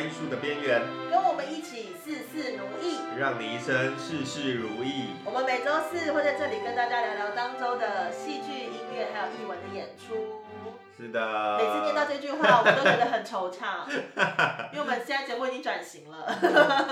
[0.00, 0.80] 艺术的边缘，
[1.10, 5.10] 跟我们一起事事如意，让你一生事事如意。
[5.24, 10.37] 我们每周四会在这里跟大家聊聊当周的戏剧、音乐还有艺文的演出。
[10.96, 13.86] 是的，每次念到这句话，我们都觉得很惆怅，
[14.72, 16.26] 因为我们现在节目已经转型了。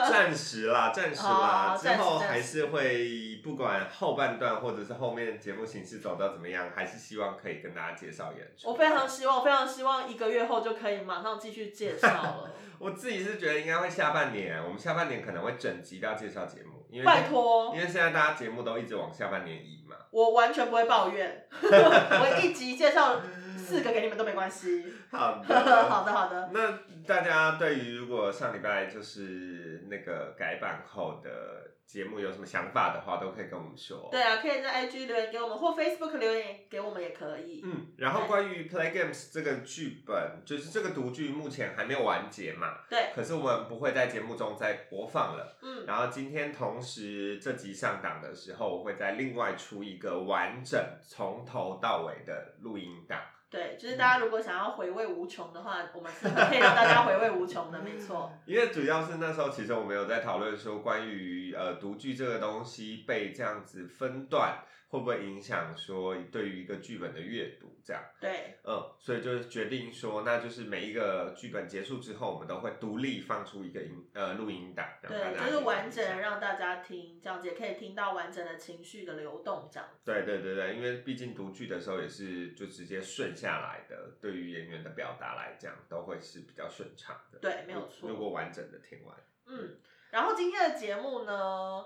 [0.08, 8.70] 暂时啦，暂时啦，哦之后还是会不管后半段或者是后面节目形式走到怎么样，还是希望可以跟大家介绍演出。
[8.70, 12.50] 我非常希望，非常希望一个月后就可以马上继续介绍了。
[12.78, 19.75] 我自己是觉得应该会下半年，我们下半年可能会整集都要介绍节目，因为拜托因，为现在大家节目都一直往下半年移嘛。
[20.16, 23.20] 我完全不会抱怨， 我一集介绍
[23.58, 24.82] 四个给你们都没关系。
[25.10, 25.54] 好的，
[25.90, 26.48] 好的，好的。
[26.54, 34.08] 那大家对于如果上礼拜就是那个改版后的节目有什么想法的话，都可以跟我们说。
[34.10, 37.62] 对啊，可以在 IG 留言给我们，或 Facebook 留言给我们也可以。
[37.64, 45.56] 嗯，然后关于 Play Games 这个剧本，就是这个独剧目前还没有完结嘛，对，可是我们不会在节目中再播放了。
[45.62, 53.20] 嗯，然后今天同时这集上档的时候，我会再另外出一个完整从头到尾的录音档。
[53.48, 58.32] 对，就是大家如果想要回味无穷的话，我们是可以让大家回味无穷的，没 错。
[58.44, 64.58] 因为主要是那时候，其实我们有在讨论说，关于呃独剧这个东西被这样子分段，
[64.96, 68.02] 会不会影响说对于一个剧本的阅读这样？
[68.18, 80.00] 对，嗯，所以就是决定说，那就是每一个剧本结束之后，我们都会独立放出一个音呃录音档，让大对，就是完整去听一下让大家听，这样子也可以听到完整的情绪的流动，这样子。
[80.06, 87.38] 对对对对，因为毕竟读剧的时候也是就直接顺下来的，对于演员的表达来讲，都会是比较顺畅的。
[87.38, 89.14] 对没有错如果完整的听完，
[89.46, 89.76] 嗯，
[90.10, 91.84] 然后今天的节目呢，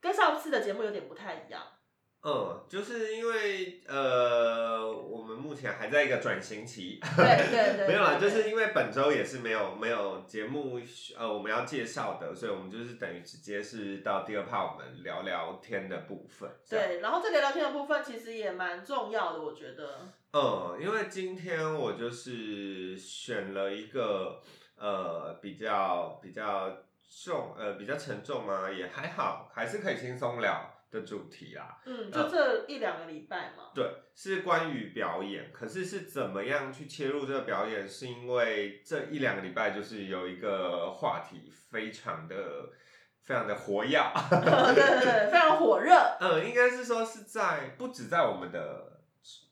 [0.00, 1.62] 跟上次的节目有点不太一样。
[2.22, 10.78] 嗯，就是因为呃，我们目前还在一个转型期，对对 对没有啦，就是因为本周也是没有没有节目
[11.16, 16.50] 呃我们要介绍的，所以我们就是等于直接是到第二趴我们聊聊天的部分。
[16.68, 20.00] 对，然后这个聊天的部分其实也蛮重要的，我觉得。
[20.32, 24.42] 嗯，因为今天我就是选了一个
[24.76, 26.70] 呃比较比较
[27.24, 31.80] 重呃比较沉重嘛，也还好，还是可以轻松聊的主题啦。
[31.86, 33.70] 嗯，就这一两个礼拜嘛。
[33.74, 33.84] 对，
[34.14, 37.88] 是关于表演，可是是怎么样去切入这个表演？
[37.88, 42.70] 是因为这一两个礼拜就是有一个话题非常的
[43.22, 43.98] 非常的活跃，
[44.30, 45.94] 对对对，非常火热。
[46.20, 48.99] 嗯，应该是说是在不止在我们的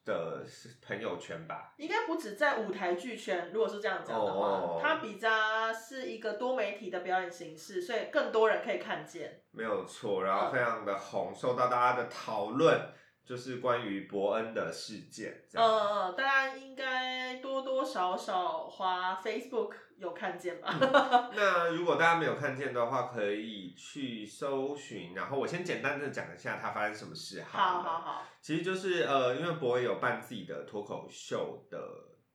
[0.08, 0.42] 的
[0.80, 5.28] 朋友圈吧，应该不止在舞台剧圈，如果是这样讲的话，哦它比较
[5.70, 9.42] 是一个多媒体的表演形式，所以更多人可以看见。
[9.50, 12.80] 没有错，然后嗯非常的红，受到大家的讨论，
[13.24, 15.68] 就是关于伯恩的事件，这样。
[15.68, 20.68] 呃，大家应该多多少少花 Facebook 有看见吧？
[21.34, 25.14] 那如果大家没有看见的话，可以去搜寻。
[25.14, 27.58] 然后我先简单的讲一下它发生什么事好。
[27.58, 31.78] 好好好，其实就是呃，因为博伟有办自己的脱口秀的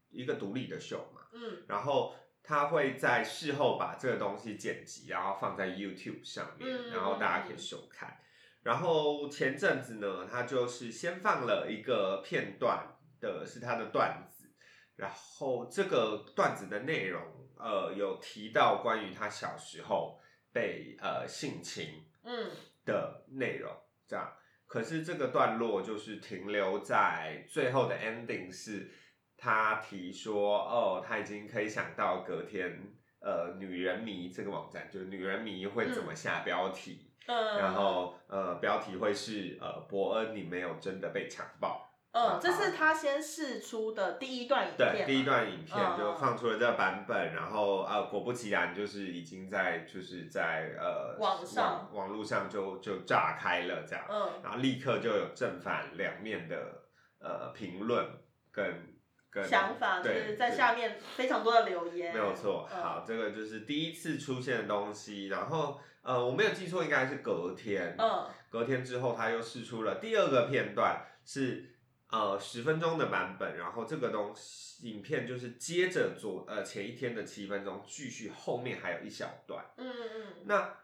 [0.10, 2.14] 一个独立的秀嘛，嗯然后
[2.44, 8.20] 他会在事后把这个东西剪辑，然后放在 YouTube 上面，嗯然后大家可以收看。
[8.62, 12.86] 然后前阵子呢，他就是先放了一个片段
[13.20, 14.54] 的，是他的段子，
[14.96, 17.22] 然后这个段子的内容，
[17.64, 20.20] 呃，有提到关于他小时候
[20.52, 22.52] 被呃性侵，嗯。
[22.86, 23.72] 的内容，
[24.06, 24.30] 这样。
[24.68, 28.92] 可是这个段落就是停留在最后的 ending 是，
[29.38, 41.83] 他提说，哦，他已经可以想到隔天，呃，女人迷这个网站，就是女人迷会怎么下标题，嗯，然后呃，标题会是呃，伯恩你没有真的被强暴，
[42.14, 51.90] 嗯，这是他先试出的第一段影片，对，第一段影片嗯就放出了这个版本，然后呃，果不其然，就是已经在就是在呃网上。
[51.92, 54.30] 网网络上就就炸开了这样，嗯。
[54.44, 56.84] 然后立刻就有正反两面的
[57.20, 58.06] 呃评论
[58.52, 58.96] 跟
[59.32, 62.84] 跟想法，就对是在下面非常多的留言，没有错，嗯。
[62.84, 68.28] 好，这个就是第一次出现的东西，然后呃，我没有记错，应该是隔天，嗯。
[68.52, 71.73] 隔天之后他又试出了第二个片段，是
[72.14, 80.26] 呃十分钟的版本，然后这个东西影片就是接着昨呃前一天的七分钟继续，后面还有一小段，嗯嗯。
[80.46, 80.78] 那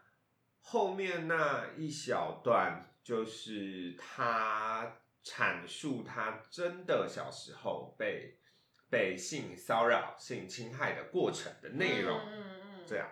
[0.60, 8.36] 后面那一小段就是他阐述他真的小时候被
[8.90, 13.08] 被性骚扰、性侵害的过程的内容，嗯嗯嗯，这样。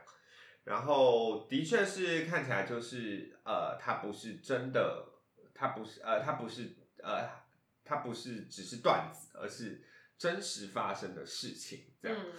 [0.64, 5.06] 然后的确是看起来就是呃，他不是真的，
[5.54, 7.30] 他不是呃，他不是呃，
[7.88, 9.82] 他不是只是段子，而是
[10.18, 12.18] 真实发生的事情这样。
[12.20, 12.32] 嗯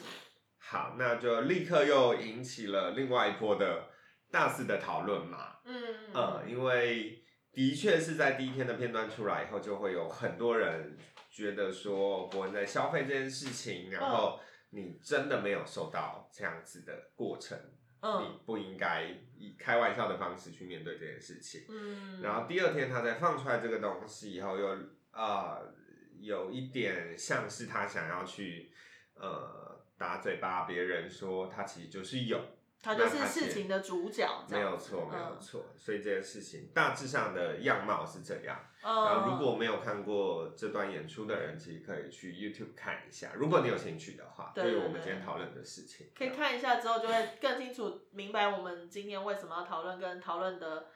[0.62, 3.90] 好，那就立刻又引起了另外一波的
[4.30, 5.56] 大肆的讨论嘛。
[5.66, 10.96] 嗯呃，因为的确是在第一天的片段出来以后，就会有很多人
[11.32, 17.58] 觉得说伯恩在消费这件事情，然后你真的没有受到这样子的过程，
[18.02, 21.66] 嗯你不应该以开玩笑的方式去面对这件事情。
[21.68, 24.78] 嗯，然后第二天他再放出来这个东西以后，又
[25.14, 25.74] 呃
[26.20, 28.72] 有一点像是他想要去
[29.16, 32.40] 呃打嘴巴别人说他其实就是有，
[32.82, 38.60] 他就是事情的主角，这没有错没有嗯错，所以这件事情大致上的样貌是这样。
[38.82, 50.88] 然嗯，后如果没有看过这段演出的人，其实可以去 YouTube 看一下，如果你有兴趣的话，对于我们今天讨论的事情，可以看一下之后，就会更清楚明白我们今天为什么要讨论，跟讨论的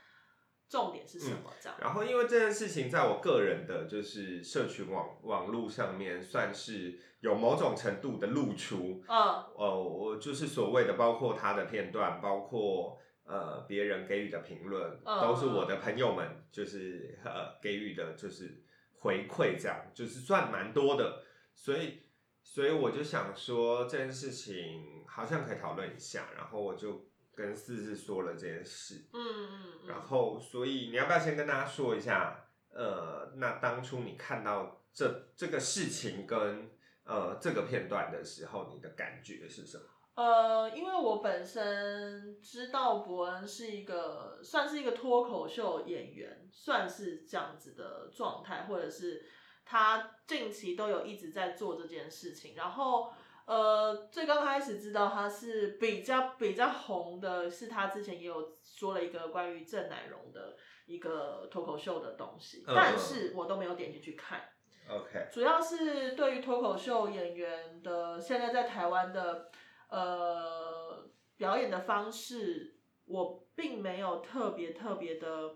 [0.74, 1.78] 重点是什么，这样。
[1.80, 9.04] 然后，因为这件事情在我个人的就是社群网网络上面，算是有某种程度的露出。
[9.08, 9.16] 嗯
[9.56, 18.64] 呃，我就是所谓的，包括他的片段，包括呃别人给予的评论，嗯都是我的朋友们就是呃给予的，就是
[18.98, 21.22] 回馈，这样就是算蛮多的。
[21.54, 22.00] 所以，
[22.42, 29.06] 所以我就想说这件事情好像可以讨论一下，然后我就跟四四说了这件事。
[29.14, 29.50] 嗯嗯
[29.84, 36.70] 嗯，然后，所以你要不要先跟大家说一下，呃，那当初你看到这这个事情跟
[37.04, 39.84] 呃这个片段的时候，你的感觉是什么？
[40.16, 49.26] 呃，因为我本身知道伯恩是一个算是一个脱口秀演员，算是这样子的状态，或者是
[49.66, 52.54] 他近期都有一直在做这件事情。
[52.56, 53.12] 然后，
[53.46, 60.56] 呃，最刚开始知道他是比较比较红的，是他之前也有说了一个关于郑乃荣的
[60.86, 62.74] 一个脱口秀的东西，嗯。
[62.76, 64.42] 但是我都没有点进去看。
[64.90, 69.50] OK，主要是对于脱口秀演员的现在在台湾的
[69.90, 75.56] 呃表演的方式，我并没有特别特别的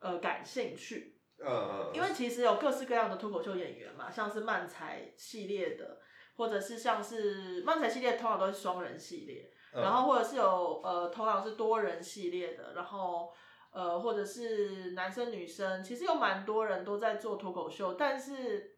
[0.00, 6.00] 呃感兴趣，呃，因为其实有各式各样的脱口秀演员嘛，像是漫才系列的，
[6.38, 13.30] 或者是像是漫才系列通常都是双人系列，嗯然后或者是有呃通常是多人系列的，然后
[13.72, 18.76] 呃或者是男生女生，其实有蛮多人都在做脱口秀，但是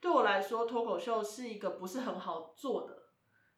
[0.00, 3.04] 对我来说，脱口秀是一个不是很好做的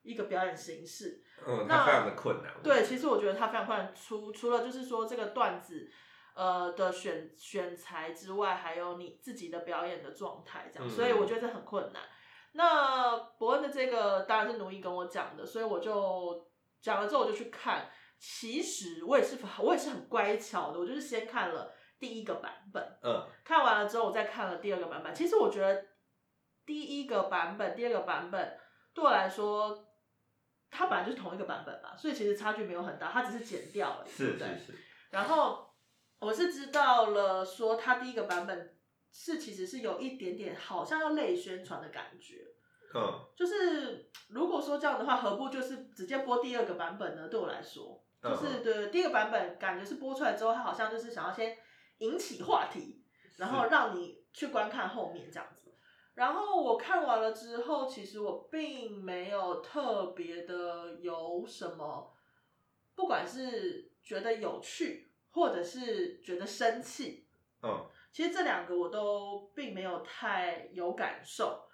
[0.02, 1.22] 一个表演形式。
[1.46, 2.52] 嗯，那它非常的困难。
[2.62, 5.90] 对，其实我觉得它非常困难，除除了就是说这个段子。
[6.36, 12.02] 呃的选选材之外，还有你自己的表演的状态，这样，嗯所以我觉得这很困难。
[12.56, 16.48] 那伯恩的这个当然是奴役跟我讲的，所以我就
[16.80, 17.90] 讲了之后我就去看。
[18.16, 25.14] 其实我也是我也是很乖巧的，我就是先看了第一个版本，嗯看完了之后我再看了第二个版本。
[25.14, 25.84] 其实我觉得
[26.64, 28.58] 第一个版本、第二个版本
[28.94, 29.86] 对我来说，
[30.70, 34.38] 它本来就是同一个版本嘛，所以其实差距没有很大，它只是剪掉了，对是？
[34.38, 34.78] 是是，
[35.10, 35.74] 然后
[36.20, 38.73] 我是知道了，说它第一个版本
[39.16, 42.48] 是其实是有一点点好像要类宣传的感觉，
[42.92, 47.28] 嗯就是如果说这样的话，何不就是直接播第二个版本呢？
[47.28, 51.56] 对我来说，就是嗯对第一个版本感觉是播出来之后，它好像就是想要先
[51.98, 53.04] 引起话题，
[53.36, 55.72] 然后让你去观看后面这样子。
[56.14, 62.12] 然后我看完了之后，其实我并没有特别的有什么，
[62.96, 67.26] 不管是觉得有趣，或者是觉得生气，
[67.62, 71.64] 嗯其实这两个我都并没有太有感受。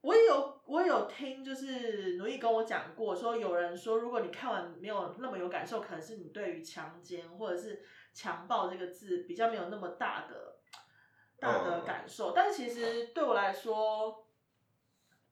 [0.00, 10.56] 我也有我也有听，就是奴役跟我讲过，说有人说，如果你看完没有那么有感受，可能是你对于强奸或者是强暴这个字比较没有那么大的
[11.38, 12.32] 大的感受。
[12.32, 14.26] 但是其实对我来说，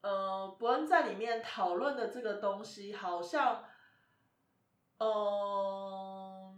[0.02, 3.64] 呃，伯恩在里面讨论的这个东西，好像，
[4.98, 6.56] 嗯、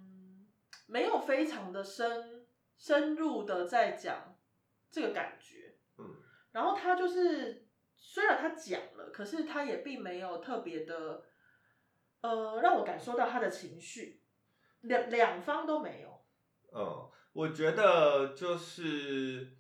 [0.85, 2.32] 没有非常的深
[2.83, 4.37] 深入的在讲
[4.91, 5.77] 这个感觉。
[5.99, 6.05] 嗯
[6.51, 11.25] 然后他就是，虽然他讲了，可是他也并没有特别的，
[12.21, 14.21] 呃，让我感受到他的情绪，
[14.81, 16.23] 两两方都没有。
[16.75, 19.57] 嗯，我觉得就是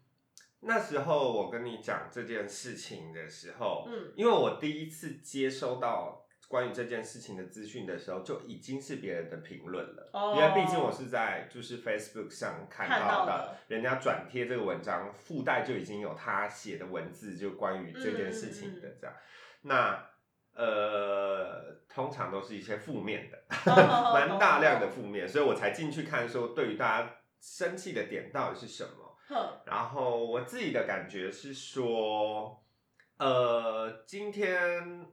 [0.60, 6.21] 那时候我跟你讲这件事情的时候，嗯因为我第一次接收到
[6.52, 10.11] 关于这件事情的资讯的时候，就已经是别人的评论了。
[10.12, 19.16] 哦因为毕竟我是在就是 Facebook 上看看到到的的，人家转贴这个文章，附带就已经有他写的文字，就关于这件事情的嗯这样。
[19.62, 20.06] 那
[20.54, 23.38] 呃，通常都是一些负面的，
[23.73, 29.16] 哦蛮大量的负面，所以我才进去看，说对于大家生气的点到底是什么。
[29.64, 32.62] 然后我自己的感觉是说，
[33.16, 35.06] 呃，今天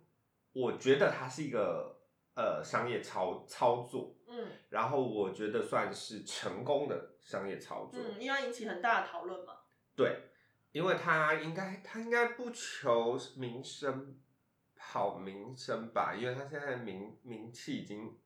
[0.54, 2.00] 我觉得它是一个
[2.36, 8.00] 呃商业操操作，嗯然后我觉得算是成功的商业操作。
[8.00, 9.54] 嗯，因为引起很大的讨论嘛。
[9.96, 10.30] 对，
[10.72, 14.18] 因为他应该他应该不求名声
[14.78, 18.18] 好名声吧，因为他现在名名气已经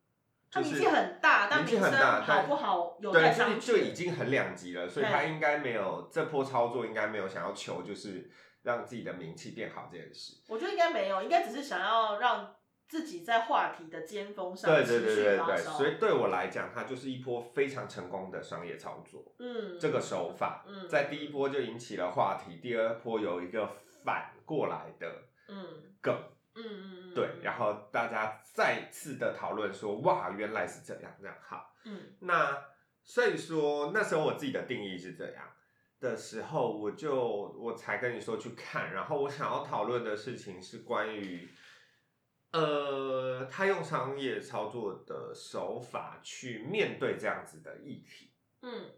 [0.51, 8.29] 就是他名气很大，但名气很大，好但不好有对，待就商榷就已经很两极了，所以他对应该没有这波操作，应该没有想要求就是
[8.63, 10.37] 让自己的名气变好这件事。
[10.47, 12.55] 我觉得应该没有，应该只是想要让
[12.87, 15.57] 自己在话题的尖峰上对对持对对对。
[15.57, 19.33] 所以对我来讲，它就是一波非常成功的商业操作。
[19.39, 23.67] 嗯，这个手法，嗯在第一波就引起了话题，第二波有一个
[24.03, 26.15] 反过来的嗯梗，
[26.55, 31.73] 嗯嗯嗯，对，然后大家再次的讨论说，哇，原来是这样，这样好。
[31.85, 32.65] 嗯那
[33.03, 35.43] 所以说那时候我自己的定义是这样
[36.03, 37.15] 的时候，我就
[37.57, 41.47] 我才跟你说去看，然后我想要讨论的事情是关于，
[42.51, 48.33] 呃，他用商业操作的手法去面对这样子的议题。
[48.61, 48.91] 嗯。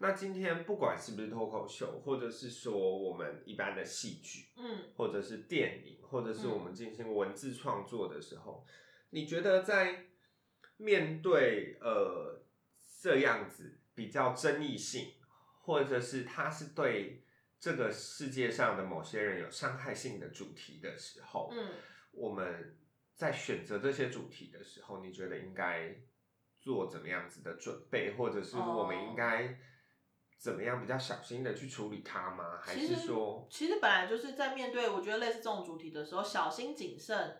[0.00, 4.92] 那今天不管是不是脱口秀，或者是说我们一般的戏剧，嗯。
[4.96, 8.66] 或者是电影，或者是我们进行文字创作的时候，
[9.10, 10.06] 你觉得在
[10.76, 12.42] 面对呃
[13.00, 15.14] 这样子比较争议性，
[15.68, 17.22] 或者是它是对
[17.60, 21.74] 这个世界上的某些人有伤害性的主题的时候，嗯，
[22.10, 22.78] 我们
[23.14, 25.94] 在选择这些主题的时候，你觉得应该
[26.58, 29.58] 做怎么样子的准备，或者是我们应该
[30.38, 32.58] 怎么样比较小心的去处理它吗？
[32.62, 37.38] 还是说，其实本来就是在面对我觉得类似这种主题的时候，小心谨慎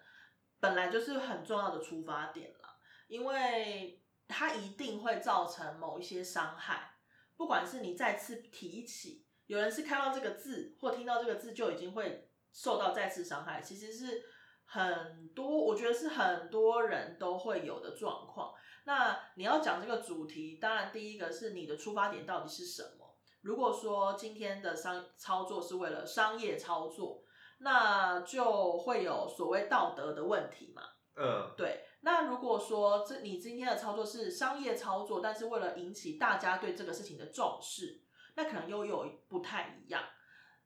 [0.60, 6.97] 本来就是很重要的出发点了，因为它一定会造成某一些伤害，
[7.38, 14.22] 不管是你再次提起，有人是看到这个字或听到这个字就已经会受到再次伤害，其实是
[14.66, 18.52] 很多，我觉得是很多人都会有的状况。
[18.84, 23.16] 那你要讲这个主题，当然第一个是你的出发点到底是什么。
[23.42, 27.22] 如果说今天的商操作是为了商业操作，
[27.58, 30.82] 那就会有所谓道德的问题嘛。
[31.14, 38.00] 嗯对，那如果说这你今天的操作是商业操作，但是为了引起大家对这个事情的重视，
[38.36, 40.02] 那可能又有不太一样。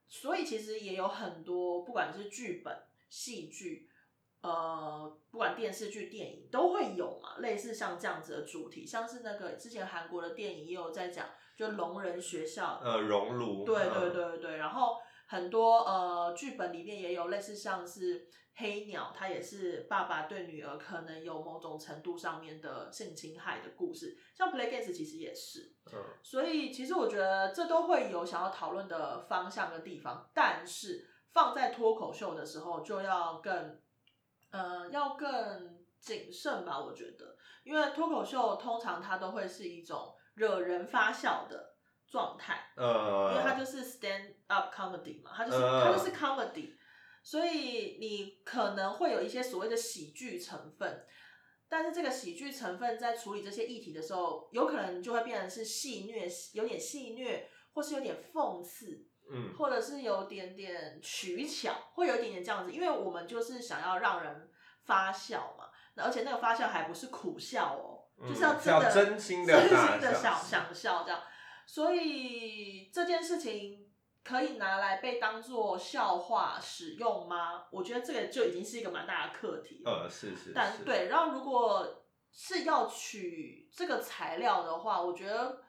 [0.07, 2.77] 所以其实也有很多，不管是剧本、
[3.09, 3.89] 戏剧，
[4.41, 25.99] 呃，不管电视剧、电影都会有嘛，类似像这样子的主题，像是那个之前韩国的电影也有在讲，就聋人学校，呃，熔炉，对对对，对对，然后很多呃剧本里面也有类似像是黑鸟，它也是爸爸对女儿可能有某种程度上面的性侵害的故事，像 Play Games 其实也是，嗯。
[26.21, 33.81] 所以其实我觉得这都会有想要讨论的方向跟地方，但是放在脱口秀的时候就要更
[34.51, 42.71] 呃要更谨慎吧，我觉得，因为脱口秀通常它都会是一种惹人发笑的状态。
[42.75, 45.81] 呃，因为它就是 stand up comedy 嘛，它就是、嗯。
[45.83, 46.75] 它就是 comedy，
[47.23, 51.05] 所以你可能会有一些所谓的喜剧成分，
[51.69, 59.55] 但是这个喜剧成分在处理这些议题的时候，有可能就会变成是戏虐，有点戏虐，或是有点讽刺，嗯。
[59.57, 64.49] 或者是有点点取巧，会有一点点这样子，因为我们就是想要让人
[64.83, 70.65] 发笑嘛，那而且那个发笑还不是苦笑哦，嗯就是要真的真心的真心的笑想。
[70.65, 71.23] 想笑这样，
[71.65, 73.82] 所以这件事情
[74.23, 77.65] 可以拿来被当做笑话使用吗？
[77.71, 79.91] 我觉得这个就已经是一个蛮大的课题了。
[79.91, 85.61] 呃，是是是，但对，然后如果是要取这个材料的话，我觉得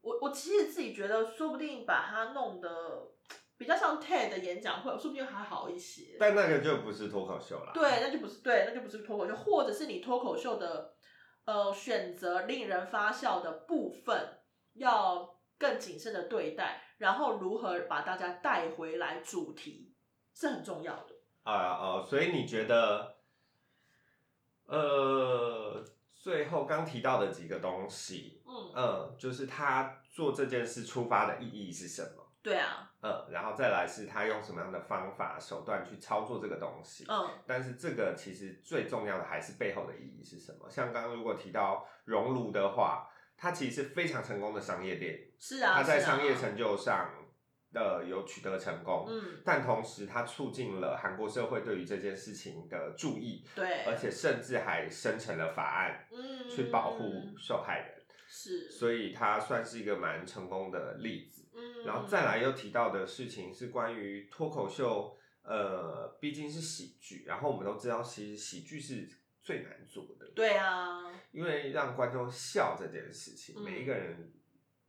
[0.00, 3.12] 我我其实自己觉得，说不定把它弄得
[3.56, 6.16] 比较像 TED 的演讲会，说不定还好一些。
[6.18, 7.72] 但那个就不是脱口秀啦。
[7.74, 10.94] 对，那就不是对，那就不是脱口秀，或者是你脱口秀的
[11.44, 14.40] 呃选择令人发笑的部分
[14.74, 19.94] 要更谨慎的对待，然后如何把大家带回来主题
[20.34, 21.14] 是很重要的。
[21.44, 23.16] 啊哦，所以你觉得，
[24.66, 25.82] 呃，
[26.14, 32.24] 最后刚提到的几个东西，嗯，嗯，就是他做这件事出发的意义是什么？
[32.42, 37.04] 对啊，嗯，然后再来是他用什么样的方法手段去操作这个东西。
[37.08, 40.68] 嗯但是这个其实最重要的还是背后的意义是什么？
[40.68, 47.14] 像刚刚如果提到熔炉的话，它其实是非常成功的商业电影，是啊，它在商业成就上
[47.72, 49.06] 的有取得成功。
[49.08, 57.04] 嗯，但同时，它促进了韩国社会对于这件事情的注意，对，而且甚至还生成了法案嗯去保护
[57.38, 61.48] 受害人，是，所以它算是一个蛮成功的例子。
[61.54, 69.08] 嗯，然后再来又提到的事情是关于脱口秀，呃，毕竟是喜剧，然后我们都知道，其实喜剧是
[69.48, 74.30] 最难做的，对啊，因为让观众笑这件事情，嗯每一个人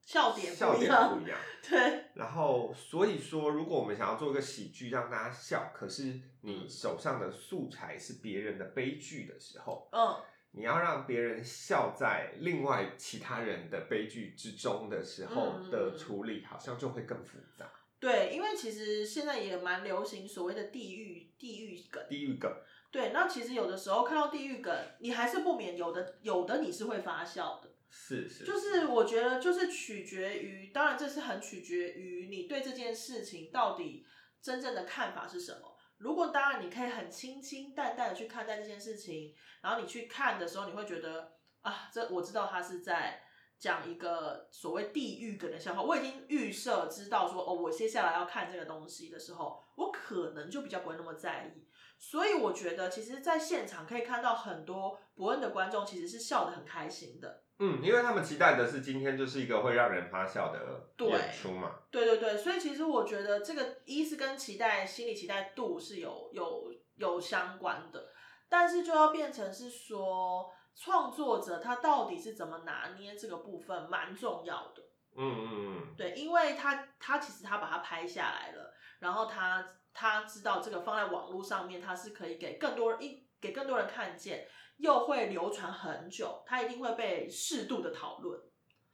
[0.01, 1.39] 笑点笑点不一样。
[1.63, 17.71] 对，然后，所以说，如果我们想要做一个喜剧让大家笑，可是你手上的素材是别人的悲剧的时候，嗯，你要让别人笑在另外其他人的悲剧之中的时候嗯的处理，好像就会更复杂。
[17.97, 22.01] 对，因为其实现在也蛮流行所谓的地狱地狱梗。
[22.09, 22.49] 地狱梗，
[22.91, 27.69] 对，那其实有的时候看到地狱梗，你还是不免有的有的你是会发笑的。
[27.91, 34.05] 是是，就是我觉得就是取决于，当然这是很取决于你对这件事情到底
[34.41, 35.75] 真正的看法是什么。
[35.97, 43.21] 如果当然你可以很清清淡淡的去看待这件事情，然后你去看的时候，你会觉得啊，这我知道他是在
[43.57, 51.67] 讲一个所谓地狱梗的笑话，我已经预设知道说哦，我接下来要看这个东西的时候，我可能就比较不会那么在意。
[51.99, 57.43] 所以我觉得，其实，在现场可以看到很多伯恩的观众其实是笑得很开心的。
[57.59, 61.75] 嗯，因为他们期待的是今天就是一个会让人发笑的对演出嘛。
[61.91, 68.07] 对对对，所以其实我觉得这个一是跟期待、心理期待度是有有有相关的，
[68.47, 74.83] 但是就要变成是说创作者他到底是怎么拿捏这个部分，蛮重要的。
[75.17, 88.39] 嗯嗯嗯，对，因为他他其实他把它拍下来了，然后他他知道这个放在网络上面，他是可以给更多人一给更多人看见，又会流传很久，他一定会被适度的讨论。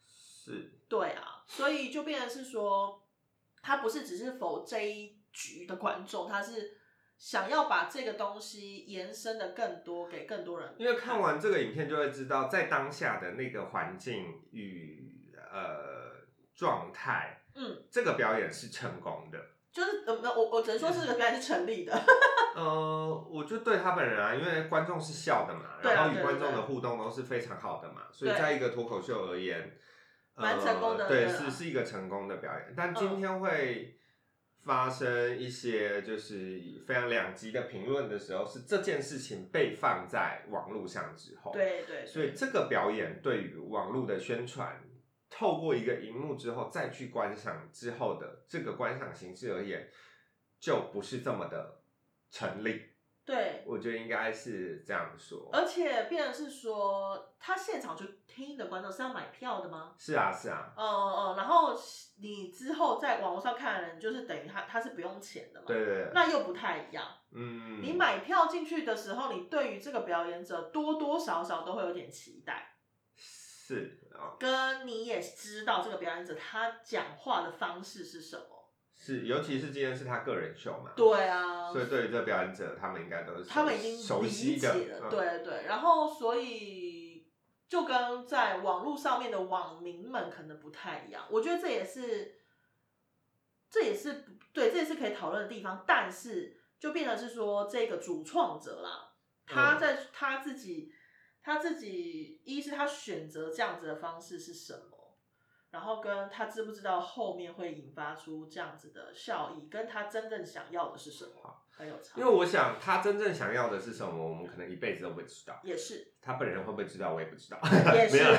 [0.07, 3.03] 是，对啊，所以就变成是说，
[3.61, 6.79] 他不是只是否这一局的观众，他是
[7.17, 10.75] 想要把这个东西延伸的更多，给更多人。
[10.77, 19.39] 因为看完这个影片就会知道，在当下的那个环境与呃状态，嗯，这个表演是成功的。
[19.75, 21.91] 就是呃，我我只能说这个表演是成立的。
[22.55, 29.77] 呃，我就对他本人啊，因为观众是笑的嘛，对啊然后与观众的互动都是非常好的嘛，所以对在一个脱口秀而言，
[30.35, 32.73] 蛮成功的呃、对，对啊是是一个成功的表演。
[32.77, 33.99] 但嗯今天会
[34.63, 44.81] 发生一些就是非常两极的评论的时候，是这件事情被放在网络上之后，，对对，所以这个表演对于网络的宣传。
[45.29, 49.89] 透过一个荧幕之后再去观赏之后的这个观赏形式而言，
[50.59, 51.81] 就不是这么的
[52.31, 52.91] 成立。
[53.25, 55.49] 对，我觉得应该是这样说。
[55.51, 59.95] 而且变成是说，他现场去听的观众是要买票的吗？
[59.97, 61.75] 是啊，是啊，嗯嗯嗯，然后
[62.19, 67.03] 你之后在网络上看的人，就是等于他他是不用钱的嘛，对对对，那又不太一样。
[67.31, 72.74] 嗯，你买票进去的时候，你对于这个表演者多多少少都会有点期待，
[73.67, 78.45] 是啊，跟你也知道这个表演者他讲话的方式是什么。
[78.95, 85.65] 是，尤其是今天是他个人秀嘛，，对啊，所以对于这表演者，他们应该都是他们已经熟理悉了，嗯，对对。
[85.65, 87.27] 然后所以
[87.67, 92.39] 就跟在网络上面的网民们可能不太一样，我觉得这也是，
[93.69, 95.83] 这也是不对，这也是可以讨论的地方。
[95.85, 99.11] 但是就变成是说，这个主创者啦，
[99.45, 100.93] 他嗯在他自己，
[101.45, 105.15] 他自己一是他选择这样子的方式是什么，
[105.69, 112.19] 然后跟他知不知道后面会引发出这样子的效益，跟他真正想要的是什么，很有差。
[112.19, 115.61] 因为我想他真正想要的是什么，我们可能一辈子都不会知道。
[115.63, 117.59] 也是，他本人会不会知道，我也不知道。
[117.93, 118.31] 也 是没有，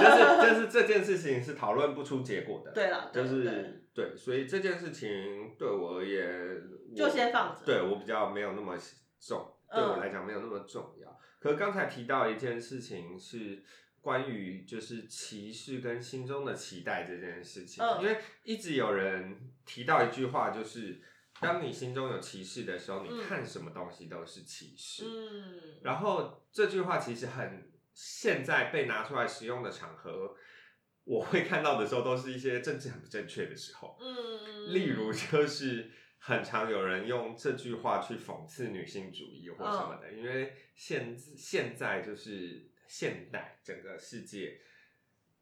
[0.00, 2.72] 就是就是这件事情是讨论不出结果的。
[2.72, 6.62] 对了，就是对，所以这件事情对我而言，
[6.96, 8.74] 就先放着对我比较没有那么
[9.20, 11.14] 重，对我嗯来讲没有那么重要。
[11.44, 13.62] 可是刚才提到一件事情是
[14.00, 18.00] 关于就是歧视跟心中的期待这件事情，嗯。
[18.00, 21.02] 因为一直有人提到一句话，就是
[21.38, 23.28] 当你心中有歧视的时候，你嗯。
[23.28, 25.04] 看什么东西都是歧视。
[25.04, 30.34] 嗯，然后这句话其实很现在被拿出来使用的场合，
[31.04, 35.90] 我会看到的时候都是一些政治很不正确的时候，嗯，例如就是
[36.26, 44.60] 很常有人用这句话去讽刺女性主义或什么的，因为现现在就是现代整个世界。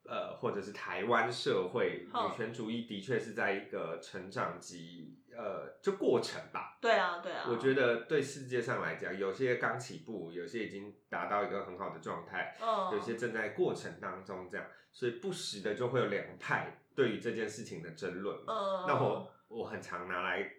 [0.05, 18.37] 呃，或者是台湾社会，嗯女权主义的确是在一个成长及呃，就过程吧，对啊，对啊，我觉得对世界上来讲，有些刚起步，有些已经达到一个很好的状态，嗯，有些正在过程当中，这样，所以不时的就会有两派对于这件事情的争论。
[18.39, 20.53] 嗯，那我我很常拿来，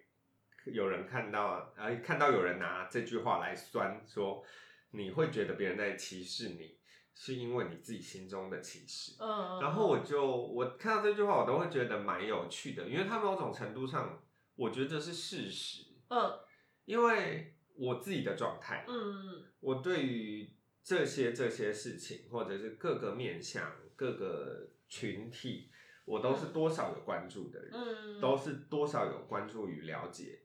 [0.66, 4.44] 有人看到，呃，看到有人拿这句话来酸，说
[4.90, 6.78] 你会觉得别人在歧视你，
[7.14, 9.16] 是因为你自己心中的歧视。
[9.20, 14.22] 嗯，然后我就我看到这句话，我都会觉得蛮有趣的，因为它某种程度上，
[14.56, 15.84] 我觉得是事实。
[16.08, 16.40] 嗯。
[16.86, 25.70] 因为我自己的状态，嗯我对于这些这些事情，或者是各个面向、各个群体，
[26.04, 30.42] 我都是多少有关注的人，嗯，都是多少有关注与了解，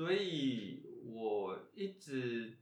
[0.00, 2.56] 所以我一直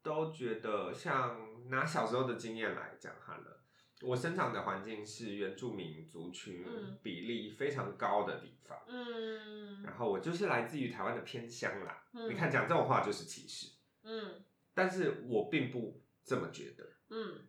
[0.00, 3.64] 都觉得，像拿小时候的经验来讲好了。
[4.00, 12.04] 我生长的环境是原住民族群嗯比例非常高的地方，嗯然后我就是来自于台湾的偏乡啦。
[12.12, 13.72] 嗯你看讲这种话就是歧视，
[14.04, 16.84] 嗯但是我并不这么觉得。
[17.08, 17.40] 嗯，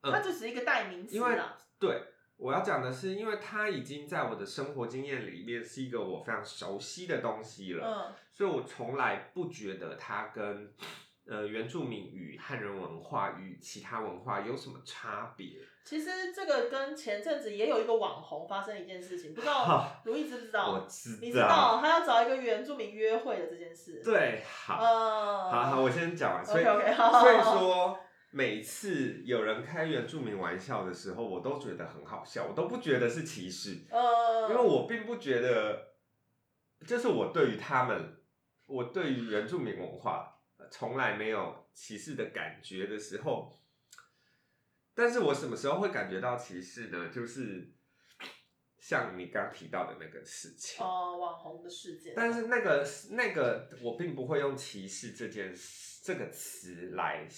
[0.00, 1.38] 嗯它只是一个代名词因为。
[1.78, 2.02] 对
[2.36, 10.72] 我要讲的是，因为它已经在我的生活经验里面是一个我非常熟悉的东西了，嗯所以我从来不觉得它跟
[11.26, 15.60] 呃原住民与汉人文化与其他文化有什么差别。
[15.84, 20.72] 其实这个跟前阵子也有一个网红发生一件事情，不知道好如意知不知道？
[20.72, 26.44] 我知你知道他要找一个原住民约会的这件事？，对，好，呃，好好，我先讲完。
[26.44, 27.98] 所以所以说，
[28.34, 35.94] 每次有人开原住民玩笑的时候，我都觉得很好笑，我都不觉得是歧视，呃，因为我并不觉得，
[36.84, 38.16] 就是我对于他们，
[38.66, 43.56] 我对于原住民文化呃从来没有歧视的感觉的时候，
[44.96, 47.10] 但是我什么时候会感觉到歧视呢？
[47.14, 47.72] 就是
[48.80, 50.84] 像你刚提到的那个事情。
[50.84, 57.28] 哦，网红的事件，但是那个那个，我并不会用歧视这件事这个词来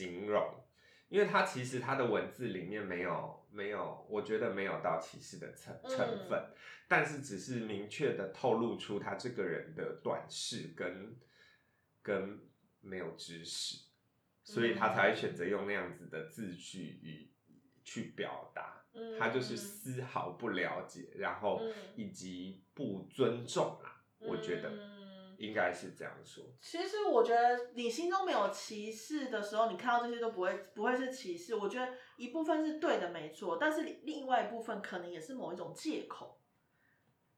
[0.00, 0.64] 形容，
[1.08, 6.50] 因为它其实它的文字里面没有没有，我觉得没有到歧视的成嗯成分，
[6.88, 11.16] 但是只是明确的透露出他这个人的短视跟
[12.02, 12.40] 跟
[12.80, 13.84] 没有知识，
[14.42, 17.30] 所以他才会选择用那样子的字句语
[17.84, 18.78] 去表达。
[18.92, 24.02] 嗯他就是丝毫不了解，然后嗯以及不尊重啦。
[24.18, 24.99] 我觉得嗯
[25.40, 26.44] 应该是这样说。
[26.60, 31.54] 其实我觉得你心中没有歧视的时候，你看到这些都不会不会是歧视。
[31.54, 36.38] 我觉得一部分是对的，没错，但是另外一部分可能也是某一种借口，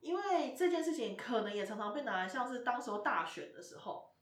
[0.00, 4.12] 因为这件事情可能也常常被拿来像是当时候大选的时候，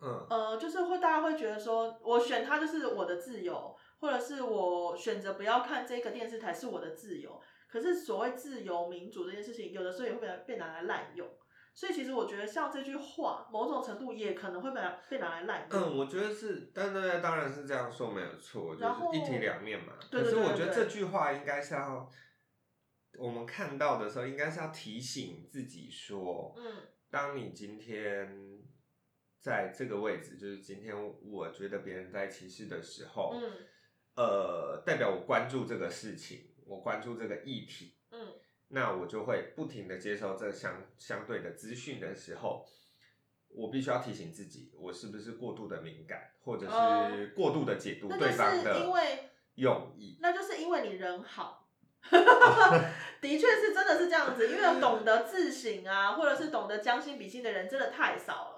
[0.00, 7.42] 嗯呃，就是会大家会觉得说，我选他就是我的自由，或者是我选择不要看这个电视台是我的自由。
[7.68, 11.28] 可是所谓自由民主这件事情，有的时候也会被拿被拿来滥用。
[11.76, 15.78] 所以其实我觉得像这句话，某种程度也可能会被被拿来滥用。
[15.78, 19.92] 嗯，我觉得是，但对，当然是这样说没有错，就是一体两面嘛。
[20.10, 22.10] 对可是我觉得这句话应该是要
[23.18, 28.58] 我们看到的时候，应该是要提醒自己说，嗯当你今天
[29.38, 33.52] 在这个位置，就是今天我觉得别人在歧视的时候，嗯
[34.16, 37.95] 呃，代表我关注这个事情，我关注这个议题，嗯
[38.68, 42.66] 那我就会不停的接受这相相对的资讯的时候，
[43.48, 48.86] 我必须要提醒自己，我是不是过度的敏感，或者哦是过度的解读对方的
[49.54, 50.18] 用意。
[50.20, 51.62] 那就是因为你人好。
[53.20, 58.55] 的确是真的是这样子，因为懂得自省啊，或者是懂得将心比心的人真的太少了。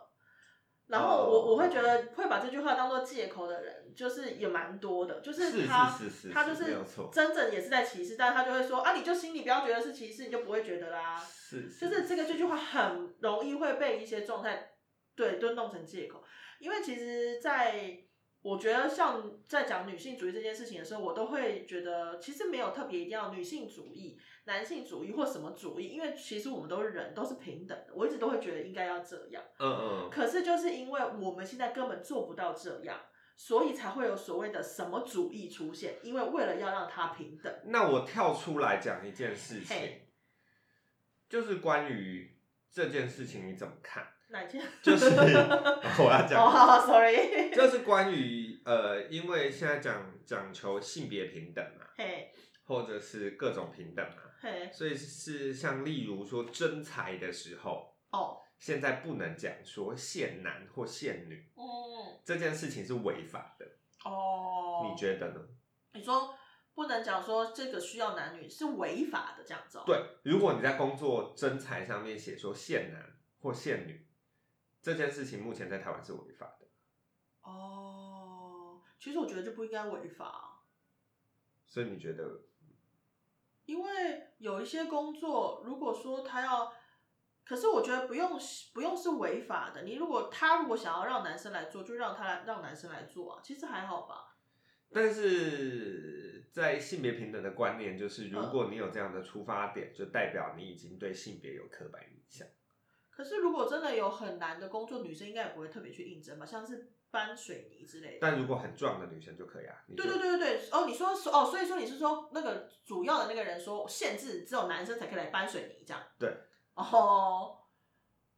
[0.89, 1.45] 然后我、哦。
[1.49, 5.99] 我会觉得会把这句话当做借口的人，就是也蛮多的，就是是他
[6.33, 6.77] 他就是
[7.13, 11.17] 真正也是在歧视，但是他就会说啊，你就心里不要觉得是歧视，你就不会觉得啦。
[11.17, 14.73] 是，就是这个这句话很容易会被一些状态
[15.15, 16.23] 对都弄成借口，
[16.59, 17.99] 因为其实在
[18.41, 27.93] 我觉得像在讲女性主义这件事情的时候，我都会觉得其实没有特别一定要女性主义、男性主义或什么主义，因为其实我们都是人，都是平等的。
[27.95, 32.99] 我一直都会觉得应该要这样，嗯嗯，可是就是因为我们现在根本做不到这样，
[33.37, 37.53] 所以才会有所谓的什么主义出现，因为为了要让它平等。
[37.65, 40.09] 那我跳出来讲一件事情嘿，
[41.29, 42.39] 就是关于
[42.71, 44.07] 这件事情你怎么看？
[44.29, 44.63] 哪一件？
[44.83, 47.51] 就是 我要讲哦，，sorry。
[47.55, 52.31] 就是关于呃，因为现在讲讲求性别平等嘛，嘿，
[52.65, 63.67] 或者是各种平等嘛，嘿，所以是像例如说征才的时候，哦，现在不能讲说限男或限女嗯，这件事情是违法的，
[64.05, 65.41] 哦，你觉得呢？
[65.95, 66.35] 你说
[66.75, 73.03] 不能讲说这个需要男女是违法的这样子、哦？，对，如果你在工作征才上面写说限男
[73.41, 74.07] 或限女，
[74.89, 76.67] 这件事情目前在台湾是违法的，
[77.43, 80.63] 哦，其实我觉得就不应该违法，
[81.67, 82.41] 所以你觉得？
[83.67, 86.73] 因为有一些工作，如果说他要，
[87.45, 88.41] 可是我觉得不用
[88.73, 89.83] 不用是违法的。
[89.83, 94.39] 你如果他如果想要让男生来做，就让他来让男生来做啊，其实还好吧。
[94.91, 102.49] 但是在性别平等的观念，就是如果你有这样的出发点，就代表你已经对性别有刻板印象。
[103.19, 106.47] 可是如果真的有很难的工作，女生应该也不会特别去应征吧？
[106.47, 108.19] 像是搬水泥之类的。
[108.21, 109.75] 但如果很壮的女生就可以啊。
[109.97, 116.01] 对对对对对，哦，你说说哦，所以说你是说那个主要的那个人说限制只有男生才可以来搬水泥这样？
[116.17, 116.33] 对。
[116.75, 117.59] 哦，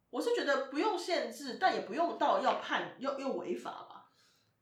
[0.09, 4.09] 我是觉得不用限制，但也不用到要判又又违法吧？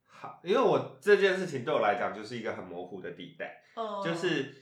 [0.03, 4.58] 好，因为我这件事情对我来讲就是一个很模糊的地带，嗯，就是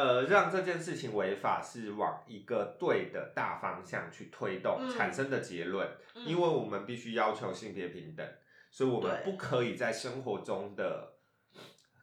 [0.00, 8.26] 呃让这件事情违法是往一个对的大方向去推动嗯产生的结论，嗯因为我们必须要求性别平等，
[8.70, 11.16] 所以我们不可以在生活中的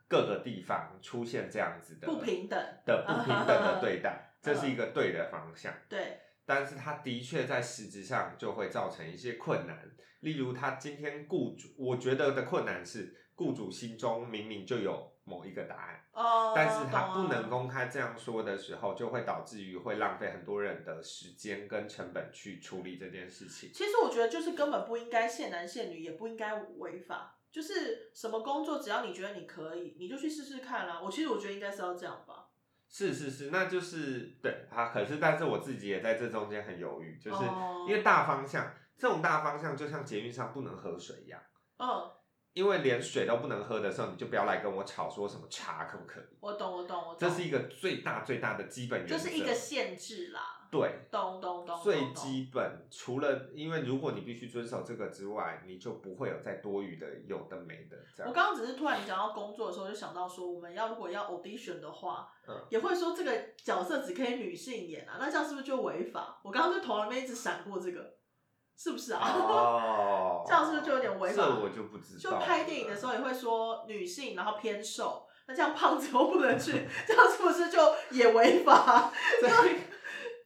[0.08, 5.74] 各个地方出现这样子的不平等的不平等的对待， 这是一个对的方向。
[5.90, 9.76] 对，但是它的确在实质上就会造成一些困难，
[10.20, 23.70] 例如他今天雇主，我觉得的困难是雇主心中明明就有某一个答案，哦，但是他不能公开这样说的时候，就会导致于会浪费很多人的时间跟成本去处理这件事情。
[23.74, 27.34] 其实我觉得就是根本不应该限男限女，也不应该违法。
[27.50, 31.00] 就是什么工作，只要你觉得你可以，你就去试试看啦。
[31.02, 32.50] 我其实我觉得应该是要这样吧。
[32.90, 41.42] 是是是，那就是对啊，可是但是我自己也在这中间很犹豫，就是哦因为大方向这种大方向就像捷运上不能喝水一样。
[41.80, 42.12] 嗯，
[42.58, 46.24] 因为连水都不能喝的时候，你就不要来跟我吵说什么茶可不可以？
[46.40, 47.18] 我懂，我懂，我懂。
[47.20, 50.56] 这是一个最大最大的基本原则，就是一个限制啦。
[50.70, 51.80] 对懂懂懂。
[51.84, 52.88] 最基本。
[52.90, 58.28] 除了因为如果你必须遵守这个之外，你就不会有再多余的有的没的这样。
[58.28, 66.42] 我刚刚只是突然讲到工作的时候，就想到说，我们要如果要 audition 的话，嗯也会说这个角色只可以女性演啊，那这样是不是就违法？
[66.44, 68.17] 我刚刚就头里面一直闪过这个，
[68.78, 69.20] 是不是啊？
[69.36, 72.20] 哦， 这样是不是就有点违法这我就不知道。
[72.20, 76.72] 就拍电影的时候也会说女性，然后偏瘦，那这样胖子又不能去，
[77.08, 79.12] 这样是不是就也违法？
[79.42, 79.48] 这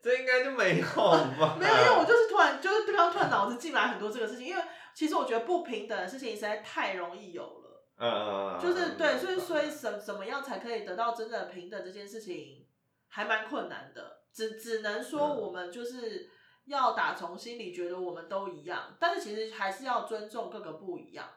[0.01, 1.57] 这应该就没有吧？
[1.59, 4.63] 没有，因为我就是突然就是刚刚突然脑子进来很多这个事情，因为
[4.95, 12.65] 其实我觉得不平等的事情实在太容易有了，嗯，就是对，所以所以怎怎么样才可以得到真正的平等这件事情
[13.09, 16.27] 还蛮困难的，只只能说嗯我们就是
[16.65, 21.27] 要打从心里觉得我们都一样，但是其实还是要尊重各个不一样，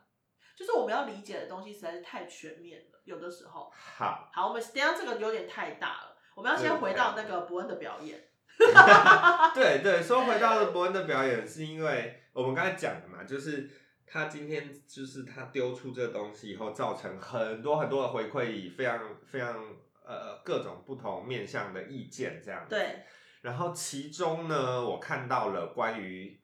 [0.56, 3.72] 就是我们要理解的东西实在是太全面了，有的时候。
[3.74, 8.28] 好，好，我们等一下这个有点太大了，我们要先回到那个伯恩的表演。
[9.52, 13.68] 对对，说回到伯恩的表演，是因为我们刚才讲的嘛，就是
[14.06, 19.56] 他今天就是他丢出这个东西以后，造成很多很多的回馈，以非常非常
[20.04, 22.70] 呃各种不同面向的意见这样子。
[22.70, 23.04] 对，
[23.44, 26.40] 然后其中呢，我看到了关于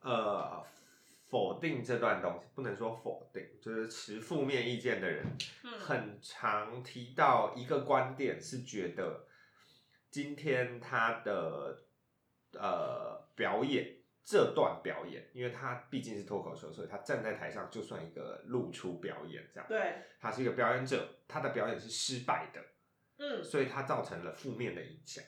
[0.00, 0.60] 呃
[1.28, 5.24] 否定这段东西，不能说否定，就是持负面意见的人，
[5.62, 5.78] 嗯。
[5.78, 9.24] 很常提到一个观点，是觉得
[10.10, 11.84] 今天他的
[12.54, 22.60] 呃表演这段表演，因为他毕竟是脱口秀，所以他站在台上就算一个露出表演这样，对，他是一个表演者，他的表演是失败的，
[23.18, 23.44] 嗯。
[23.44, 25.22] 所以他造成了负面的影响。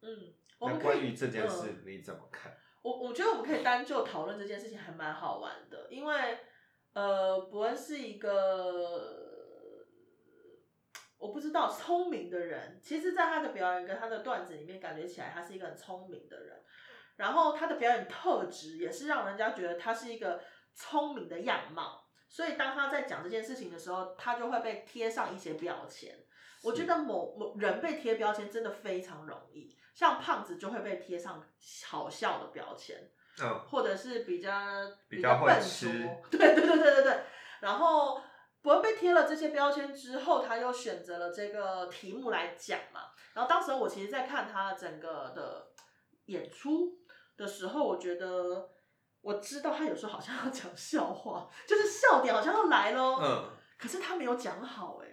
[0.00, 2.56] 嗯，我那关于这件事嗯你怎么看？
[2.82, 6.38] 我我觉得我们可以单就讨论这件事情还蛮好玩的，因为
[6.94, 9.76] 呃，伯恩是一个
[11.18, 16.62] 我不知道聪明的人，其实，在他的表演跟他的段子里面，感觉起来他是一个很聪明的人，
[17.16, 20.40] 然后他的表演特质也是让人家觉得他是一个
[20.74, 26.16] 聪明的样貌，所以当他在讲这件事情的时候，他就会被贴上一些标签。
[26.64, 31.44] 我觉得某某人被贴标签真的非常容易，像胖子就会被贴上
[31.84, 33.10] 好笑的标签，
[33.42, 34.52] 嗯，或者是比较
[35.08, 35.90] 比较笨拙，
[36.30, 37.20] 对对对对对对。
[37.58, 38.22] 然后
[38.62, 43.06] 伯恩被贴了这些标签之后，他又选择了这个题目来讲嘛。
[43.34, 45.66] 然后当时我其实，在看他整个的
[46.26, 46.96] 演出
[47.36, 48.70] 的时候，我觉得
[49.20, 53.18] 我知道他有时候好像要讲笑话，就是笑点好像要来咯。
[53.20, 55.07] 嗯，可是他没有讲好哎、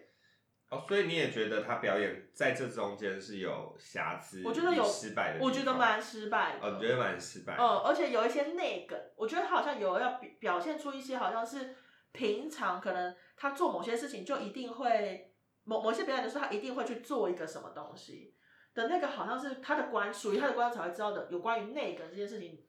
[0.69, 6.65] 哦，所以你也觉得他表演在这中间是有瑕疵，我觉得有失败我觉得蛮失败的。
[6.65, 11.75] 哦，你觉得蛮失败的，嗯，而且有一些内梗，我觉得他好像有要表表现出一些好像是
[12.12, 15.34] 平常可能他做某些事情就一定会
[15.65, 18.34] 某某些表演的时候，他一定会去做一个什么东西
[18.73, 22.65] 的那个，好像是他的观属于他的观众才会知道的有关于内梗这件事情，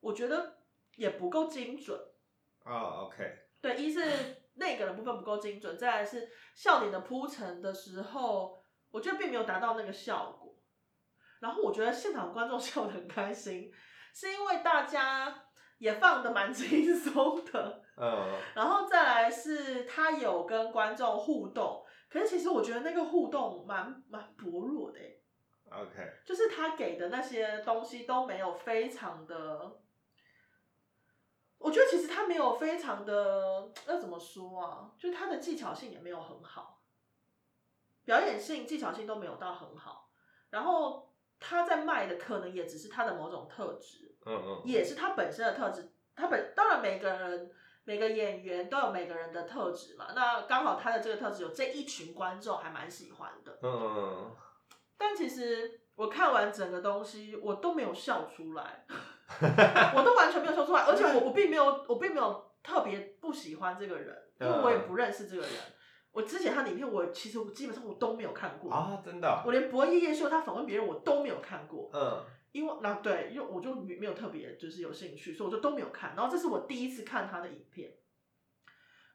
[0.00, 0.56] 我觉得
[0.96, 2.00] 也不够精准。
[2.64, 4.00] 哦，OK，对，一是
[4.56, 10.54] 内梗的部分不够精准，再来是笑点的铺陈的时候，我觉得并没有达到那个效果。
[11.40, 13.70] 然后我觉得现场观众笑得很开心，
[14.14, 15.44] 是因为大家
[15.78, 17.82] 也放的蛮轻松的。
[17.98, 25.22] 嗯， 然后再来是他有跟观众互动，可是其实我觉得那个互动蛮蛮薄弱的欸
[25.70, 29.78] OK，就是他给的那些东西都没有非常的，
[31.66, 34.92] 我觉得其实他没有非常的要怎么说啊？
[34.96, 36.80] 就是他的技巧性也没有很好，
[38.04, 40.12] 表演性、技巧性都没有到很好。
[40.50, 45.92] 然后他在卖的可能也只是他的某种特质，嗯嗯，也是他本身的特质。
[46.14, 47.50] 他本当然每个人
[47.82, 50.12] 每个演员都有每个人的特质嘛。
[50.14, 53.58] 那刚好他的这个特质有这一群观众还蛮喜欢的。
[53.62, 54.36] 嗯嗯
[54.96, 58.86] 但其实我看完整个东西，我都没有笑出来，
[59.96, 65.50] 我都完全没有说出来， 而且我我并没有我并没有特别不喜欢这个人，因为我也不认识这个人。
[66.12, 76.14] 我之前他的影片，我其实我基本上我都没有看过，啊，真的哦，我连博弈夜秀他访问别人我都没有看过，嗯因为那对，因为我就没没有特别就是有兴趣，所以我就都没有看。
[76.16, 77.92] 然后这是我第一次看他的影片，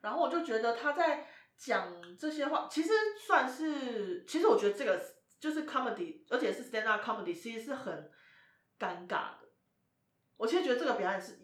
[0.01, 1.25] 然后我就觉得他在
[1.57, 5.01] 讲这些话，其实算是，其实我觉得这个
[5.39, 8.11] 就是 comedy，而且是 stand up comedy，其实是很
[8.77, 9.40] 尴尬的。
[10.41, 11.37] 我其实觉得这个表演是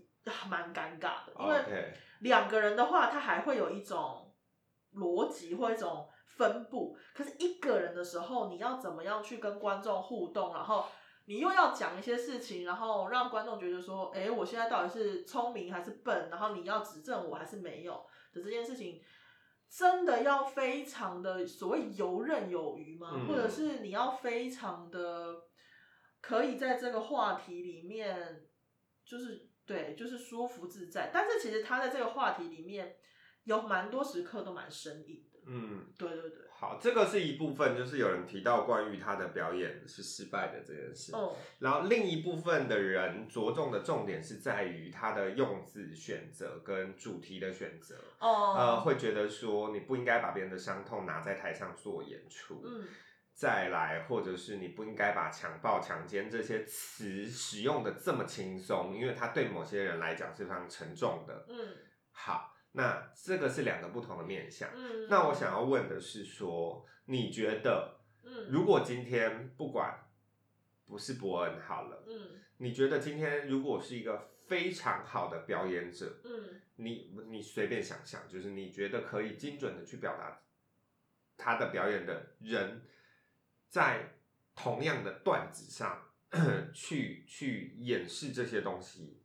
[0.49, 4.33] 蛮尴尬的，因为两个人的话，他还会有一种
[4.95, 6.97] 逻辑或一种分布。
[7.13, 10.85] 可是一个人的时候，你要怎么样去跟观众互动，然后
[11.25, 16.29] 你又要讲一些事情，然后让观众觉得说，哎，我现在到底是聪明还是笨？
[16.31, 18.99] 然后你要指正我还是没有的这件事情，
[19.69, 23.11] 真的要非常的所谓游刃有余吗？
[23.13, 25.43] 嗯或者是你要非常的
[26.19, 28.46] 可以在这个话题里面，
[29.07, 31.09] 就是对，就是舒服自在。
[31.13, 32.97] 但是其实他在这个话题里面
[33.45, 35.39] 有蛮多时刻都蛮生硬的。
[35.47, 35.85] 嗯。
[35.97, 41.11] 对对对，好，这个是一部分，就是有人提到关于他的表演是失败的这件事。
[41.15, 52.61] 嗯然后另一部分的人着重的重点是在于他的用字选择跟主题的选择，哦，呃，会觉得说你不应该把别人的伤痛拿在台上做演出。
[52.63, 52.85] 嗯
[53.37, 61.45] 再来，或者是你不应该把强暴、强奸这些词使用的这么轻松，因为它对某些人来讲是非常沉重的。
[61.47, 61.77] 嗯
[62.11, 64.71] 好，那这个是两个不同的面向。
[64.73, 69.95] 嗯，那我想要问的是说，你觉得嗯，如果今天不管
[70.87, 80.41] 不是伯恩好了，嗯你觉得今天如果是一个非常好的表演者，嗯你你随便想象，就是你觉得可以精准的去表达
[81.37, 82.81] 他的表演的人，
[83.69, 84.15] 在
[84.55, 86.03] 同样的段子上
[86.73, 89.21] 去去演示这些东西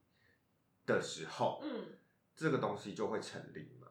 [0.86, 1.98] 的时候，嗯，
[2.34, 3.88] 这个东西就会成立吗？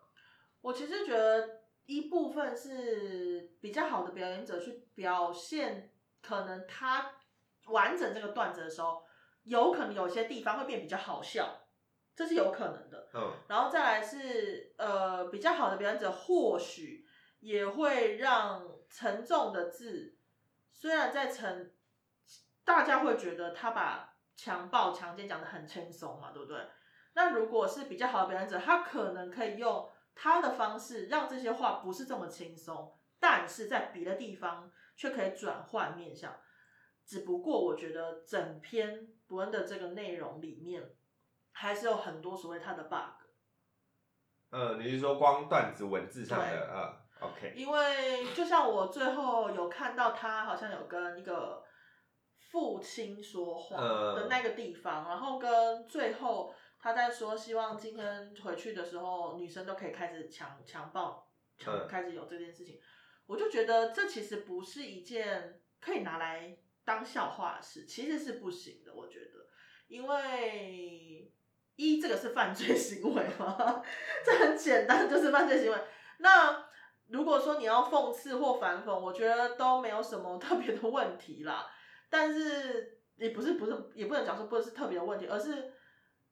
[0.61, 7.13] 我其实觉得一部分是比较好的表演者去表现，可能他
[7.65, 9.03] 完整这个段子的时候，
[9.43, 11.67] 有可能有些地方会变比较好笑，
[12.15, 13.09] 这是有可能的。
[13.13, 17.05] 嗯然后再来是呃比较好的表演者，或许
[17.41, 20.15] 也会让沉重的字，
[20.71, 21.71] 虽然在成，
[22.63, 26.57] 大家会觉得他把强暴、强奸讲的很轻松嘛，对不对？
[27.13, 36.35] 那如果是比较好的表演者，他可能可以用他的方式让这些话不是这么轻松，但是在别的地方却可以转换面向。
[37.05, 40.95] 只不过我觉得整篇伯恩的这个内容里面，
[41.51, 43.25] 还是有很多所谓他的 bug。
[44.51, 51.63] 呃，你是说光段子文字上的呃，OK，因为就像我最后有看到他好像有跟一个
[52.51, 62.79] 父亲说话嗯的那个地方，然后跟最后他在说希望今天回去的时候女生都可以开始强强暴，强嗯开始有这件事情，
[63.27, 69.47] 我就觉得这其实不是一件可以拿来当笑话的事，其实是不行的，我觉得，
[69.87, 71.31] 因为
[71.75, 73.83] 一这个是犯罪行为吗？
[74.25, 75.77] 这很简单，就是犯罪行为。
[76.17, 76.69] 那
[77.11, 81.67] 如果说你要讽刺或反讽，我觉得都没有什么 特别的问题啦。
[82.09, 85.73] 但是也不是不是，也不能讲说不是特别的问题，而是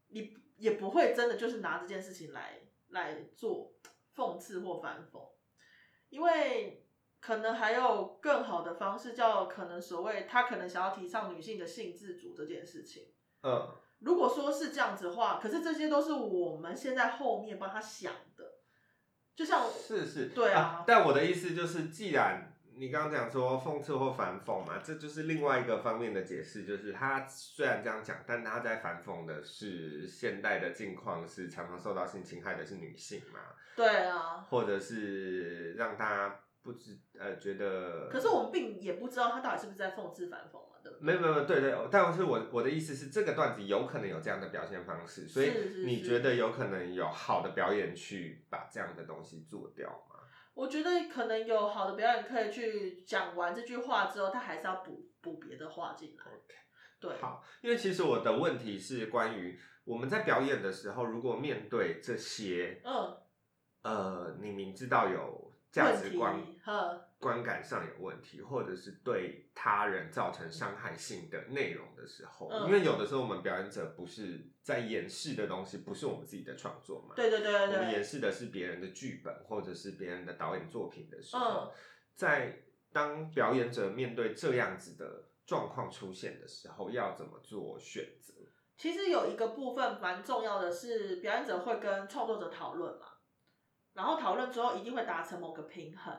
[0.08, 3.74] 你也不会真的就是拿这件事情来来做
[4.16, 5.22] 讽刺或反讽，
[6.10, 6.86] 因为
[7.20, 13.14] 可能还有更好的方式，叫可能所谓他可能想要提倡女性的性自主这件事情。
[13.44, 13.68] 嗯
[14.00, 18.29] 如果说是这样子的话，可是这些都是我们现在后面帮他想的，
[19.40, 33.40] 就像是是，对啊但我的意思就是，既然你刚刚讲说讽刺或反讽嘛，这就是另外一个方面的解释，就是他虽然这样讲，但他在反讽的是现代的境况是常常受到性侵害的是女性嘛，
[33.78, 34.46] 对啊。
[34.50, 41.06] 或者是让大家不知呃觉得，可是我们并也不知道他到底是不是在讽刺反讽嘛，对不对？
[41.06, 45.52] 没有没有对对，但是我我的意思是，这个段子有可能有这样的表现方式，所以
[45.86, 50.16] 你觉得有可能有好的表演去把这样的东西做掉吗？
[50.54, 56.26] 我觉得可能有好的表演可以去讲完这句话之后，他还是要补补别的话进来。
[56.26, 56.54] OK，
[57.00, 63.18] 对，好，因为其实我的问题是关于我们在表演的时候，如果面对这些嗯，
[63.84, 81.72] 呃，你明知道有价值观呵观感上有问题，或者是对他人造成伤害性的内容的时候，嗯因为有的时候我们表演者不是在演示的东西，不是我们自己的创作嘛，对对对对我们演对，示的是别人的剧本或者是别人的导演作品的时候，嗯
[82.16, 88.34] 在当表演者面对这样子的状况出现的时候，要怎么做选择？
[88.78, 93.08] 其实有一个部分蛮重要的是，表演者会跟创作者讨论嘛，
[93.94, 96.18] 然后讨论之后一定会达成某个平衡。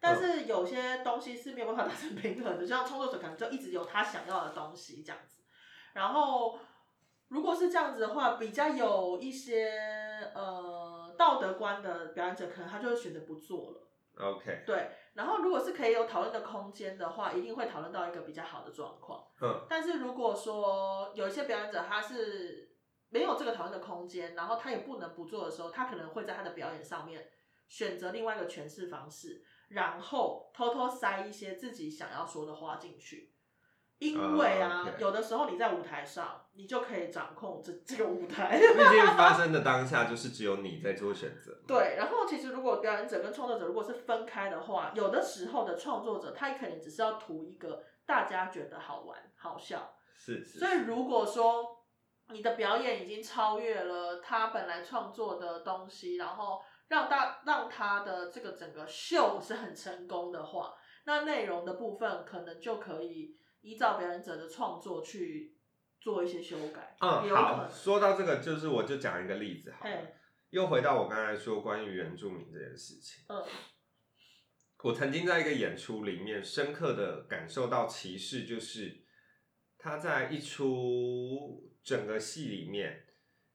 [0.00, 5.42] 但是有些东西是没有办法达成平衡的，就像创作者可能就一直有他想要的东西这样子。
[5.94, 6.58] 然后
[7.28, 9.70] 如果是这样子的话，比较有一些
[10.34, 13.80] 呃道德观的表演者，可能他就会选择不做了。
[14.16, 19.26] OK，对，然后如果是可以有讨论的空间的话，一定会讨论到一个比较好的状况。
[19.40, 22.76] 嗯，但是如果说有一些表演者他是
[23.08, 27.28] 没有这个讨论的空间，然后他也不能不做的时候，他可能会在他的表演上面
[27.66, 33.32] 选择另外一个诠释方式，然后偷偷塞一些自己想要说的话进去。
[33.98, 38.58] 因为啊有的时候你在舞台上，你就可以掌控这这个舞台。
[38.58, 41.56] 毕竟 发生的当下就是只有你在做选择。
[41.66, 49.94] 对，然后其实如果表演者跟创作者如果是分开的话，有的时候的创作者他可能只是要图一个大家觉得好玩、好笑。
[50.16, 50.58] 是是。
[50.58, 51.64] 所以如果说
[52.28, 60.74] 你的表演已经超越了他本来创作的东西，然后让大让他的这个整个秀是很成功的话，
[61.06, 65.56] 那内容的部分可能就可以依照表演者的创作去
[66.00, 66.96] 做一些修改。
[67.00, 67.68] 嗯，好。
[67.68, 70.06] 说到这个，就是我就讲一个例子好了。
[70.50, 73.24] 又回到我刚才说关于原住民这件事情。
[73.28, 73.44] 嗯
[74.84, 79.06] 我曾经在一个演出里面深刻的感受到歧视，就是
[79.78, 83.06] 他在一出整个戏里面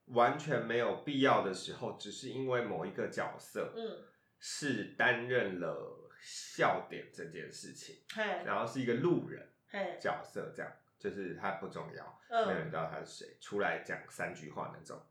[0.09, 4.03] 完全没有必要的时候，只是因为某一个角色嗯，
[4.39, 15.01] 是担任了笑点这件事情，嘿，然后是一个路人嘿，角色，这样就是他不重要，没有人嗯知道他是谁，出来讲三句话那种，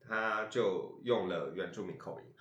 [0.00, 2.34] 他就用了原住民口音，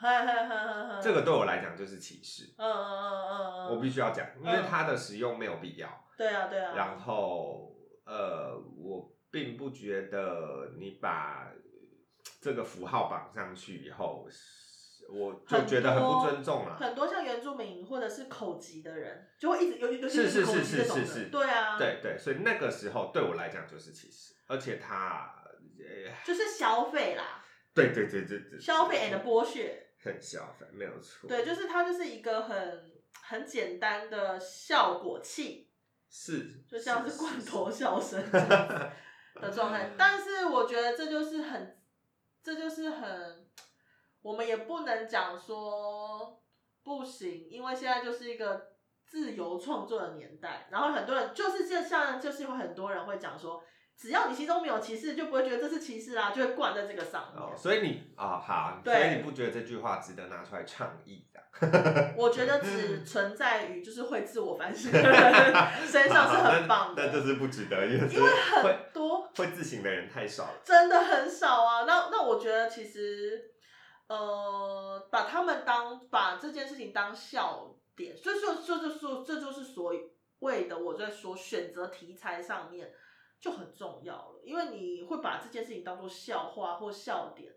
[1.02, 2.54] 这个对我来讲就是歧视。
[2.58, 6.08] 嗯嗯嗯嗯嗯，我必须要讲，因为它的使用没有必要。
[6.18, 7.76] 对啊对啊，然后，
[8.06, 11.52] 呃，我并不觉得你把
[12.42, 14.28] 这个符号绑上去以后，
[15.14, 16.76] 我就觉得很不尊重了。
[16.76, 25.36] 很多像原住民或者是口疾的人，就会一直尤尤其是是口疾是这种的，是是，对啊，，对对，所以那个时候对我来讲就是歧视，而且他，
[25.78, 31.28] 呃，就是消费啦，对对对对对，消费 and 剥削，很消费，没有错。
[31.28, 35.70] 对，就是它就是一个很很简单的效果器，
[36.10, 39.92] 是，就像是罐头笑声的状态。
[39.98, 41.81] 但是我觉得这就是很，
[42.44, 43.48] 这就是很，
[44.22, 46.42] 我们也不能讲说
[46.84, 48.74] 不行，因为现在就是一个
[49.06, 53.64] 自由创作的年代，然后很多人就是这像就是会很多人会讲说。
[53.94, 57.40] 只要你心中没有歧视，就不会觉得这是歧视啊，就会灌在这个上面。
[57.40, 61.31] 哦，所以你啊、好，所以你不觉得这句话值得拿出来倡议的？
[62.18, 65.54] 我觉得只存在于就是会自我反省的人
[65.86, 70.60] 身上是很棒的，但这是不值得，因为因为很多会自省的人太少了。
[70.64, 71.84] 真的很少啊。
[71.84, 73.52] 那那我觉得其实，
[74.08, 79.94] 呃，把他们当把这件事情当笑点，所以说这就说这就是所
[80.40, 82.92] 谓的我在说选择题材上面
[83.40, 87.52] 就很重要了，因为你会把这件事情当做笑话或笑点，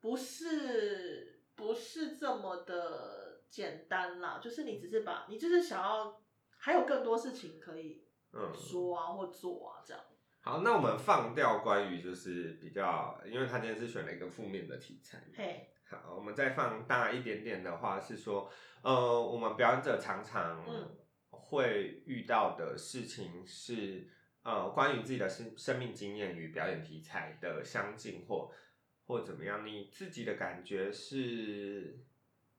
[0.00, 1.29] 不是
[1.60, 6.20] 不是这么的简单啦，就是你只是把你就是想要
[6.56, 10.02] 还有更多事情可以嗯，说啊或做啊这样。
[10.40, 15.22] 好，那我们放掉关于就是比较，因为他今天是选了一个负面的题材。
[15.36, 18.50] 嘿，好，我们再放大一点点的话是说，
[18.82, 20.96] 呃，我们表演者常常嗯
[21.28, 24.08] 会遇到的事情是，
[24.42, 28.50] 呃，关于自己的生生命经验与表演题材的相近或
[29.10, 31.98] 或怎么样，你自己的感觉是，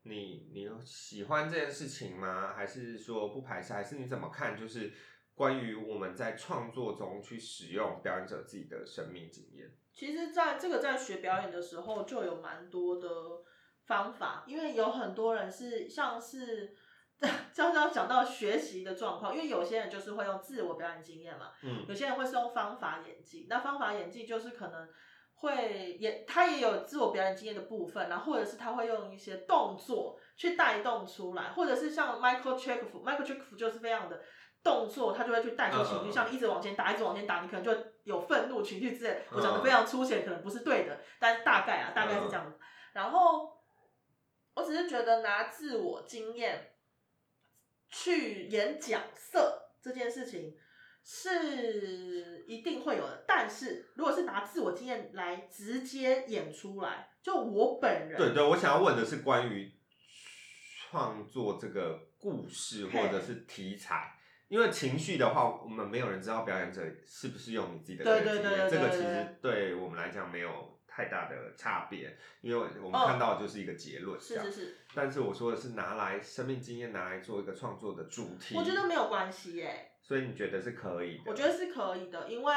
[0.03, 2.53] 你你喜欢这件事情吗？
[2.53, 3.71] 还是说不排斥？
[3.71, 4.59] 还是你怎么看？
[4.59, 4.91] 就是
[5.33, 9.71] 关于我们在创作中去使用表演者自己的生命经验。
[9.93, 13.07] 其实在这个在学表演的时候就有蛮多的
[13.85, 16.75] 方法，因为有很多人是像是。
[17.55, 23.45] 刚刚讲到学习的状况，因为有些人就是会用自我表演经验嘛，嗯有些人会是用方法演技。
[23.47, 24.89] 那方法演技就是可能
[25.41, 33.33] 会也他也有自我表演经验的部分，然后或者是他会用一些动作去带动出来，或者是像 Michael c h e k f m i c h a e l c h
[33.33, 34.21] e k f 就是非常的
[34.63, 39.23] 动作，他就会去带出情绪，像你一直往前打，一直往前打，你可能就有愤怒情绪之类。
[39.31, 42.53] 我嗯讲的非常粗浅，可能不是对的，但是大概啊，大概是这样。
[42.93, 43.57] 然后
[44.53, 46.75] 我只是觉得拿自我经验
[47.89, 50.55] 去演角色这件事情
[51.03, 59.71] 是一定会有的，但是如果是拿自我经验来直接演出来，就我本人对对，我想要问的是关于
[60.89, 64.17] 创作这个故事或者是题材。
[64.47, 74.19] 因为情绪的话，我们没有人知道表演者是不是用你自己的个人对对经验，对对这个其实对我们来讲没有太大的差别，因为我们哦看到的就是一个结论。
[74.19, 81.23] 是是是，但是我说的是拿来生命经验拿来做一个创作的主题，我觉得没有关系耶、所以你觉得是可以的？
[81.27, 82.53] 我觉得是可以的，因为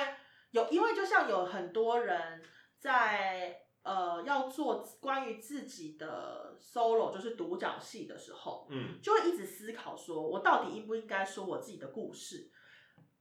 [0.51, 2.43] 有因为就像有很多人
[2.81, 12.51] 在呃要做关于自己的 solo 就是独角戏的时候，嗯就会一直思考说，我到底应不应该说我自己的故事？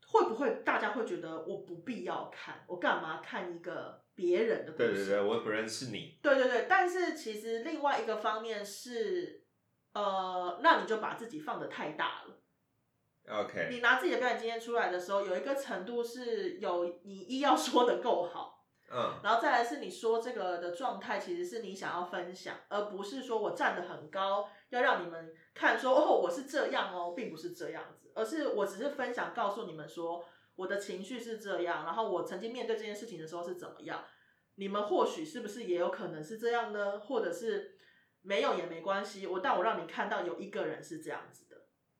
[0.07, 4.87] 会不会大家会觉得我不必要看，我干嘛看一个别人的故事？
[4.87, 6.17] 对对对，我也不认识你。
[6.23, 9.43] 对对对，但是其实另外一个方面是，
[9.93, 12.39] 呃，那你就把自己放的太大了。
[13.29, 19.19] OK，你拿自己的表演经验出来的时候，有一个程度是有你一要说的够好，嗯。
[19.23, 34.03] 然后再来是你说这个的状态其实是你想要分享，而不是说我站得很高，要让你们看说哦我是这样哦，并不是这样子，而是我只是分享告诉你们说我的情绪是这样，然后我曾经面对这件事情的时候是怎么样，
[34.55, 36.99] 你们或许是不是也有可能是这样呢？
[36.99, 37.77] 或者是
[38.21, 41.45] 没有也没关系，我但我让你看到有一个人是这样子。
[41.49, 41.52] 的，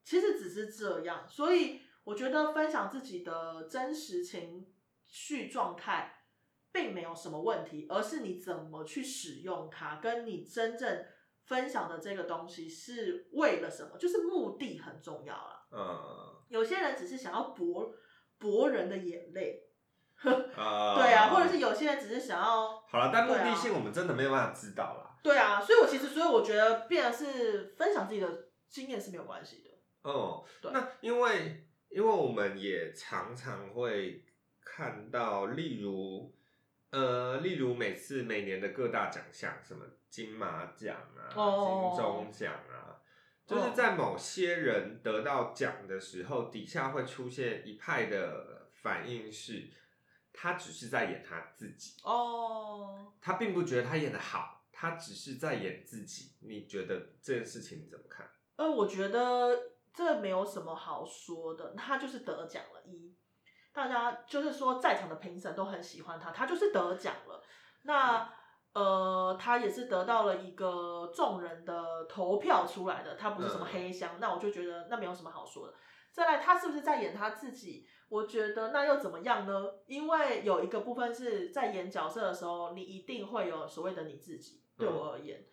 [0.04, 4.68] 其实只是这样，所以我觉得分享自己的真实情
[5.08, 6.20] 绪状态。
[6.76, 11.06] 并没有什么问题，而是你怎么去使用它，跟你真正
[11.44, 15.68] 分享的这个东西是为了什么，就是目的很重要了。
[15.72, 17.94] 嗯有些人只是想要博
[18.40, 19.68] 博人的眼泪，
[20.56, 25.20] 啊，对啊，或者是有些人只是想要，好了，但目的性我们真的没有办法知道啦。
[25.22, 29.70] 对啊，所以我其实，所以我觉得，变成是分享自己的经验是没有关系的。
[30.04, 34.24] 哦，对那因为因为我们也常常会
[34.60, 36.34] 看到，例如
[36.92, 43.02] 呃，例如每次每年的各大奖项，什么金马奖啊、哦金钟奖啊，
[43.48, 49.70] 就是在某些人得到奖的时候，底下会出现一派的反应是，
[50.32, 56.34] 他只是在演他自己，哦，他并不觉得他演的好，他只是在演自己。
[56.42, 58.30] 你觉得这件事情你怎么看？
[58.56, 62.82] 呃，我觉得这没有什么好说的，他就是得奖了。
[62.86, 63.16] 一，
[63.74, 67.44] 大家就是说在场的评审都很喜欢他，他就是得奖了。
[67.84, 68.28] 那
[68.74, 74.20] 呃，他也是得到了一个众人的投票出来的，他不是什么黑箱。
[74.20, 75.74] 那我就觉得那没有什么好说的。
[76.12, 77.86] 再来，他是不是在演他自己？
[78.10, 79.66] 我觉得那又怎么样呢？
[79.88, 84.64] 因为有一个部分是在演角色的时候，你一定会有所谓的你自己。
[84.76, 85.44] 对我而言，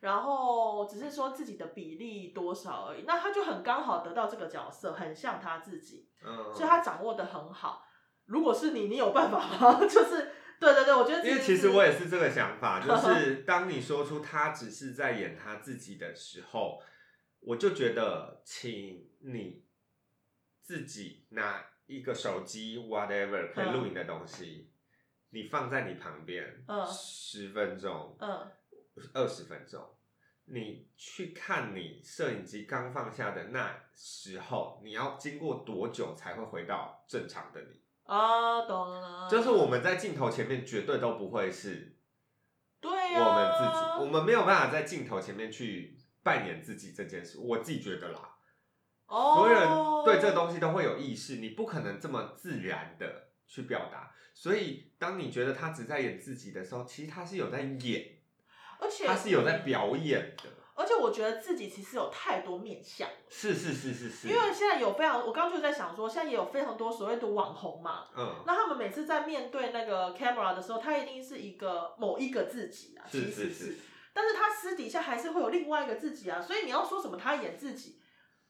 [0.00, 3.04] 然后只是说自己的比例多少而已。
[3.06, 7.86] 那他就很刚好得到这个角色，很像他自己，嗯，所以他掌握的很好。
[8.26, 9.80] 如果是你，你有办法吗？
[9.86, 16.80] 就是对对对，我觉得因为其实我也是这个想法，就 是当你说出他只是在演他自己的时候，
[17.40, 19.64] 我就觉得，请你
[20.62, 24.70] 自己拿一个手机，whatever 可以录影的东西，
[25.30, 28.46] 你放在你旁边，嗯十分钟，嗯
[29.14, 29.82] 二十分钟，
[30.46, 37.80] 你去看你摄影机刚放下的那时候，你要经过多久才会回到正常的你？
[38.04, 39.28] 哦，懂了。
[39.30, 41.96] 就是我们在镜头前面绝对都不会是
[42.80, 47.38] 对呀、我们自己，我们没有办法在镜头前面去扮演自己这件事。
[47.38, 48.36] 我自己觉得啦，
[49.06, 54.12] 哦，所有人对这东西都会有意识，你不可能这么自然的去表达。
[54.32, 58.19] 所以，当你觉得他只在演自己的时候，其实他是有在演，
[58.80, 60.50] 而且他是有在表演的。
[60.74, 63.06] 而且我觉得自己其实有太多面相。
[63.28, 73.76] 是是是是是，因为现在有非常，我刚刚就在想说，现在也有非常多所谓的网红嘛，嗯，那他们每次在面对那个 camera 的时候，他一定是一个某一个自己啊，是其实是是，
[74.14, 78.00] 但是他私底下还是会有另外一个自己啊，所以你要说什么他演自己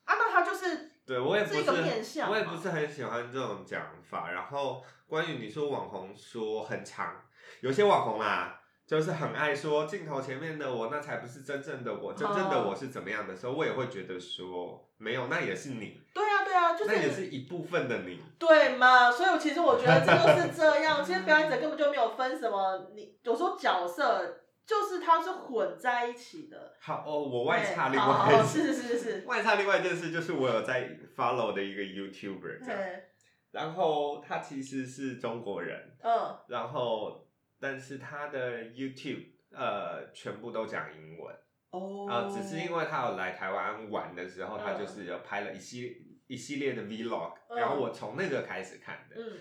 [0.05, 4.31] 啊，那他就是对我也不是是一个面相我也不是很喜欢这种讲法。
[4.31, 7.25] 然后关于你说网红说很长，
[7.61, 8.60] 有些网红啊。
[8.91, 16.01] 就是很爱说镜头前面的我，那才不是真正的我，真正的我是怎么样的时候，我也会觉得说没有，那也是你。
[16.13, 18.21] 对啊对对啊，就那也是是一部分的你。
[18.37, 21.05] 对嘛，所以其实我觉得这就是这样。
[21.05, 26.75] 其实表演者根本就没有分什么，你有时候角色就是它是混在一起的。
[26.81, 33.05] 好哦，我外对插另好好好外一件事，是是是是， 外插另外一件事就是我有在 follow 的一个 YouTuber 这样，对，
[33.53, 37.25] 然后他其实是中国人，嗯然后
[37.61, 41.37] 但是他的 YouTube 呃全部都讲英文。
[41.71, 49.17] 哦，啊、只是因为他有来台湾玩的时候，他嗯就是有拍了一系一系列的 Vlog，、嗯然后我从那个开始看的。
[49.17, 49.39] 嗯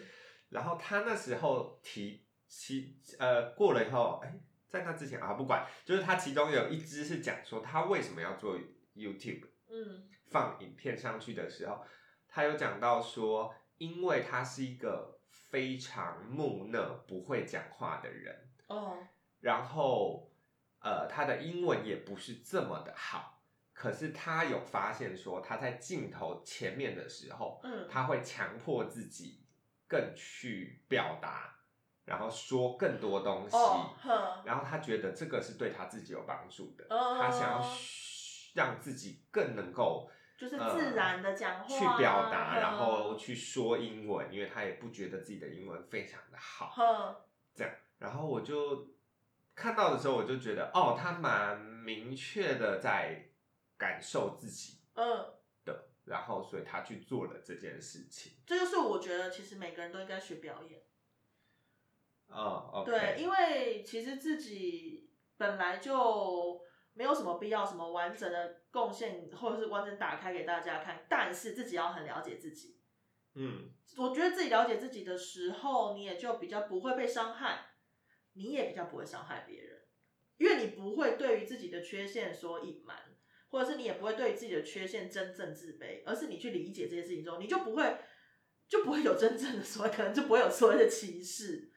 [0.49, 4.34] 然后他那时候提其呃过了以后，哎，
[4.67, 8.57] 在那之前啊不管，就是他其中有一支是讲说他为什么要做
[8.95, 11.84] YouTube 嗯放影片上去的时候，
[12.28, 18.98] 他有讲到说，因为他是一个非常木讷、不会讲话的人，哦。
[19.40, 20.32] 然后
[20.80, 23.42] 呃，他的英文也不是这么的好，
[23.74, 27.88] 可是他有发现说他在镜头前面的时候，嗯。
[27.90, 29.46] 他会强迫自己
[29.88, 31.56] 更去表达，
[32.06, 33.58] 然后说更多东西，
[34.46, 37.18] 然后他觉得这个是对他自己有帮助的，哦。
[37.22, 40.10] 他想要嘘让自己更能够。
[40.40, 46.70] 就是自然的讲话去表达，嗯然后去说英文，因为他也不觉得自己的英文非常的好。
[46.70, 47.16] 哼
[47.54, 48.88] 这样，然后我就
[49.54, 53.26] 看到的时候，我就觉得，哦，他蛮明确的在
[53.78, 55.34] 感受自己嗯，
[55.66, 58.32] 的，然后所以他去做了这件事情。
[58.46, 60.82] 这就是我觉得其实每个人都应该学表演。
[62.30, 66.59] 哦对，因为其实自己本来就
[67.00, 72.78] 没有什么必要什么完整的贡献，或者是完整打开给大家看，但是自己要很了解自己。
[73.36, 77.68] 嗯，我觉得自己了解自己的时候，你也就比较不会被伤害，
[78.34, 79.80] 你也比较不会伤害别人，
[80.39, 82.97] 因为你不会对于自己的缺陷所隐瞒，
[83.50, 87.97] 或者是你也不会对于自己的缺陷真正自卑，而是你去理解这些事情之后，你就不会
[88.68, 91.72] 就不会有真正的所谓，可能就不会有所谓的歧视。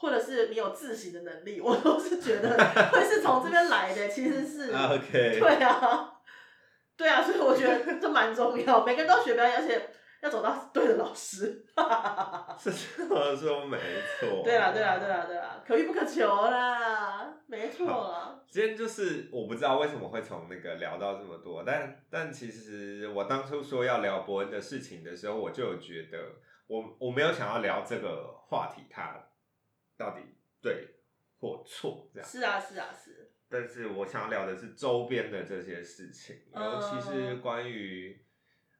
[0.00, 2.56] 或者是你有自省的能力，我都是觉得
[2.92, 6.12] 会是从这边来的，其实是 OK，对啊，
[6.96, 9.90] 对啊，所以我觉得这蛮重要，每个人都学表演，而且
[10.22, 11.64] 要找到对的老师。
[12.58, 13.76] 是这么说没
[14.20, 14.42] 错。
[14.44, 18.40] 对啦，对啦，对啦，对啦，可遇不可求啦，没错啦。
[18.48, 26.18] 今天就是我不知道为什么会从那个聊到这么多，但但其实我当初说要聊伯恩的事情的时候，我就有觉得
[26.66, 29.27] 我我没有想要聊这个话题，它
[29.98, 30.22] 到底
[30.62, 30.88] 对
[31.38, 32.26] 或错这样。
[32.26, 33.32] 是啊，是啊，是。
[33.50, 38.24] 但是我想要聊的是周边的这些事情，嗯尤其是关于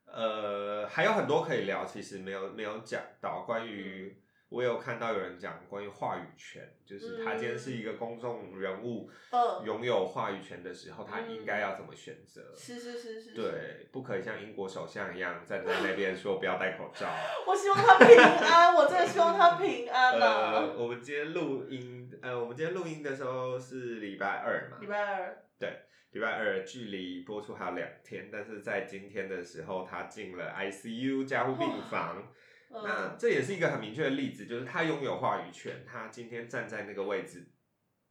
[0.06, 4.22] 呃还有很多可以聊，其实没有没有讲到关于。
[4.50, 12.54] 我有看到有人讲关于话语权，就是他今天是一个公众人物，嗯拥有话语权的时候，他应该要怎么选择？
[12.56, 17.06] 是是是是。，对，不可以像英国首相一样站在那边说不要戴口罩。
[17.46, 25.78] 我希望他平安，我真的希望他平安呃，我们今天录音，呃，我们今天录音的时候是礼拜二嘛礼，拜二，对
[26.12, 32.16] 礼拜二距离播出还有两天，但是在今天的时候，他进了 ICU 加护病房。
[32.16, 32.22] 那
[32.70, 37.48] 嗯，这也是一个很明确的例子，就是他拥有话语权，他今天站在那个位置，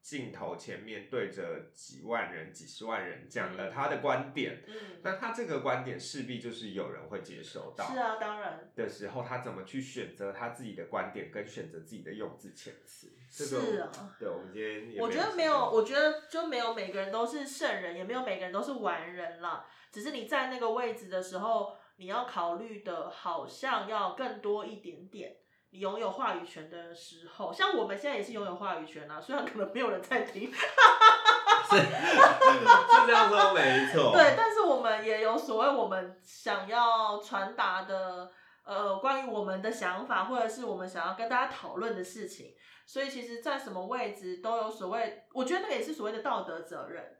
[0.02, 7.86] 镜头前面对着几万人、几十万人讲了他的观点，嗯，那他这个观点势必就是有人会接收到。
[7.92, 8.72] 是啊，当然。
[8.76, 13.12] 的时候，他怎么去选择他自己的观点，跟选择自己的用字遣词？
[13.30, 19.66] 这个是啊对，我们今天也我觉得没有，我觉得就没有每个人都是圣人，也没有每个人都是完人了。
[19.92, 25.36] 只是你在那个位置的时候，你要考虑的好像要更多一点点。
[25.70, 34.14] 你拥有话语权的时候，像我们现在也是拥有话语权啊，虽然可能没有人在听， 是 是这样说没错。
[34.14, 38.32] 对，但是我们也有所谓我们想要传达的，
[38.64, 42.56] 呃，关于我们的想法，或者是我们想要跟大家讨论的事情。
[42.86, 47.17] 所以其实，在什么位置都有所谓，我觉得那个也是所谓的道德责任。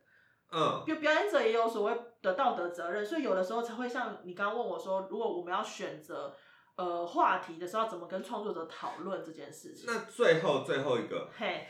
[0.50, 6.34] 嗯，就表演者也有所谓的道德责任，所以有的时候才会像你刚刚问我说，如果我们要选择
[6.78, 9.84] 呃话题的时候，要怎么跟创作者讨论这件事情？
[9.88, 11.68] 那最后最后一个，嘿，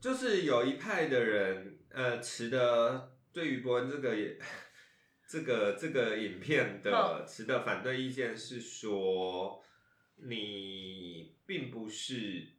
[0.00, 4.38] 就是有一派的人，呃，持的对于伯恩这个也
[5.28, 9.62] 这个这个影片的持的反对意见是说，
[10.26, 12.54] 你并不是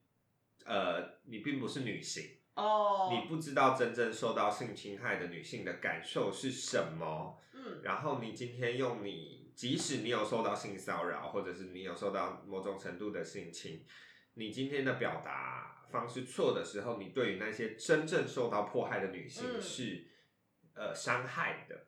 [0.68, 2.37] 呃，你并不是女性。
[2.58, 7.82] 哦，你不知道真正受到性侵害的女性的感受是什么，嗯。
[7.84, 13.86] 然后你今天用你，即使你有受到性骚扰，或者是你有受到某种程度的性侵，
[14.34, 19.62] 你今天的表达方式错的时候，你对于那些真正受到迫害的女性嗯。
[19.62, 20.08] 是、
[20.74, 21.87] 呃伤害的。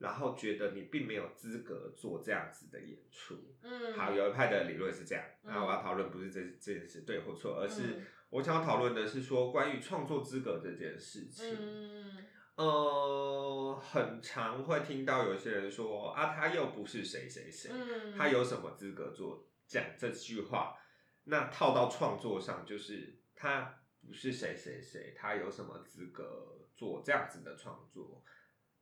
[0.00, 3.36] 然后觉得你并没有资格做这样子的演出。
[3.62, 11.56] 嗯，好，有一派的理论是这样，嗯那我要讨论不是这这件事对或错，而是嗯我想要讨论的是说关于创作资格这件事情。
[11.60, 12.26] 嗯
[12.56, 20.76] 呃，很常会听到有些人说啊，他又不是谁谁谁，嗯，他有什么资格做讲这句话？
[21.24, 28.22] 那套到创作上，就是他不是谁谁谁，他有什么资格做这样子的创作？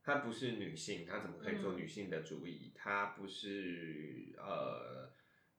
[0.08, 2.72] 他不是女性，她怎么可以做嗯女性的主义？
[2.74, 5.12] 她不是呃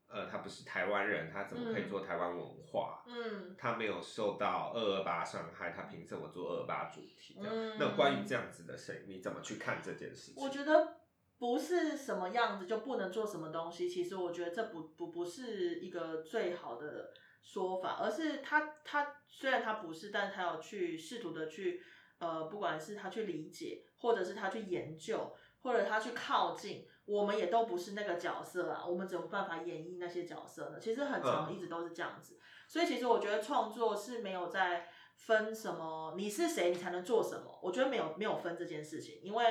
[0.07, 3.03] 呃，她不是台湾人，她怎么可以做台湾文化？
[3.05, 7.35] 嗯她没有受到二二八伤害，她凭什么做二二八主题？
[7.35, 10.43] 这样，嗯那关于这样子的谁，你怎么去看这件事情？
[10.43, 10.97] 我觉得
[11.37, 21.81] 不是什么样子就不能做什么东西，其实我觉得这不不不是一个最好的说法，而是他他虽然他不是，但是他有去试图的去
[22.17, 30.79] 呃，不管是他去理解，或者是他去研究，或者他去靠近，我们也都不是那个角色啊，我们怎么办法演绎那些角色呢？
[30.79, 39.45] 其实很长嗯一直都是这样子，所以其实我觉得创作是没有在分什么你是谁你才能做什么，我觉得没有没有分这件事情，因为。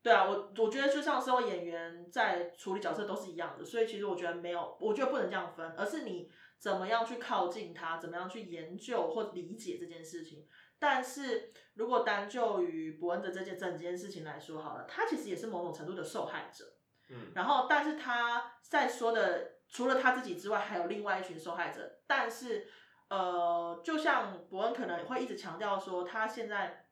[0.00, 10.46] 对啊，我我觉得就像所有演员在处理角色都是一样的，所以其实我觉得没有，我觉得不能这样分，而是你怎么样去靠近他，怎么样去研究或理解这件事情。
[10.78, 16.64] 但是如果单就于伯恩的这件整件事情来说好了，他其实也是某种程度的受害者。
[17.10, 22.00] 嗯然后，但是他在说的除了他自己之外，还有另外一群受害者。
[22.06, 22.68] 但是，
[23.08, 26.86] 呃，就像伯恩可能会一直强调说，他现在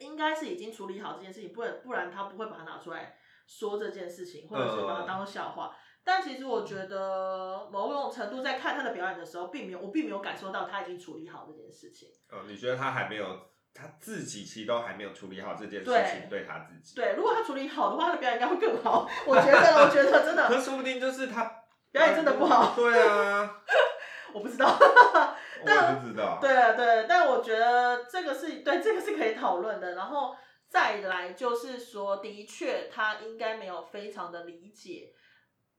[0.00, 3.16] 应该是已经处理好这件事情，不然不然他不会把它拿出来
[3.46, 5.76] 说这件事情，或者是把它当做笑话。
[6.04, 12.08] 但其实我觉得某种程度在看他的表演的时候，并没有我并没有感受到他已经处理好这件事情。
[12.30, 13.24] 哦，你觉得他还没有，
[13.72, 16.94] 他自己其实都还没有处理好这件事情，对他自己。
[16.96, 19.08] 对，如果他处理好的话，他的表演应该会更好。
[19.26, 21.44] 我觉得，我觉得真的 可说不定就是他
[21.92, 23.62] 表演真的不好，对啊，
[24.34, 24.66] 我不知道。
[25.64, 26.38] 我不知道。
[26.40, 29.94] 对啊，对，但我觉得这个是对这个是可以讨论的。
[29.94, 30.34] 然后
[30.68, 35.12] 再来就是说，的确他应该没有非常的理解，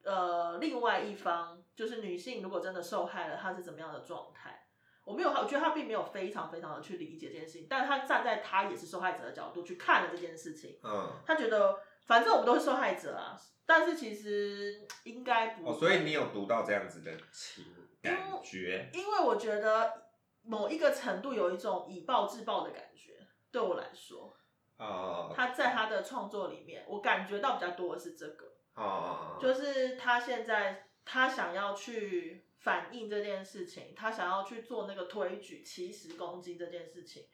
[0.04, 4.60] 呃，另外一方就是女性如果真的受害了，她是怎么样的状态。
[5.04, 13.36] 我没有，我觉得他并没有非常非常的去理解这件事情，但是他站在他也是受害者的角度去看了这件事情，嗯，他觉得反正我们都是受害者啊，
[13.66, 15.78] 但是其实应该不哦，会。
[15.78, 17.66] 所以你有读到这样子的情
[18.00, 20.06] 感觉，因为我觉得
[20.40, 23.12] 某一个程度有一种以暴制暴的感觉，
[23.52, 24.34] 对我来说，
[24.78, 37.26] 啊他在他的创作里面，我感觉到比较多的是这个，啊，就是他现在他想要去反映这件事情，他想要去做那个推举七十公斤这件事情。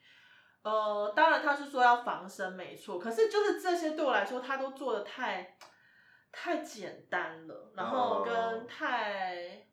[0.62, 5.56] 呃，当然他是说要防身没错，可是就是这些对我来说，他都做的太
[6.30, 9.66] 太简单了，然后跟太，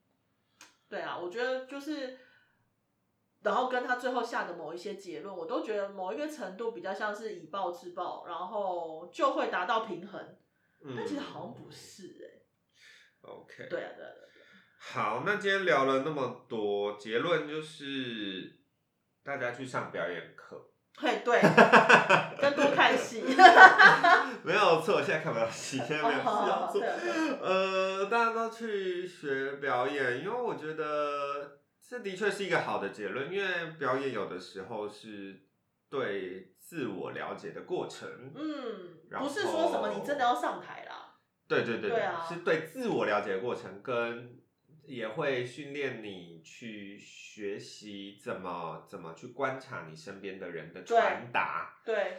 [0.87, 2.17] 对啊，我觉得就是，
[3.41, 10.37] 然后跟他最后下的某一些结论，我都觉得某一个程度比较像是以暴制暴，然后就会达到平衡，
[10.87, 10.93] 嗯。
[10.97, 12.25] 但其实好像不是哎、
[13.21, 14.25] OK，对啊，对啊，对啊。
[14.79, 18.59] 好，那今天聊了那么多，结论就是
[19.23, 21.41] 大家去上表演课，嘿，对，
[22.39, 23.21] 跟多看戏。
[24.43, 26.81] 没有错，现在看不到戏，现在没有戏要做。
[26.81, 35.41] 呃，大家都去学表演，因为我觉得这的确是一个好的结论，因为表演有的时候是
[35.89, 38.09] 对自我了解的过程。
[38.35, 41.15] 嗯，不是说什么你真的要上台啦。
[41.47, 44.37] 对对对对啊是对自我了解的过程，跟
[44.83, 51.81] 也会训练你去学习怎么怎么去观察你身边的人的对传达。
[51.85, 52.17] 对，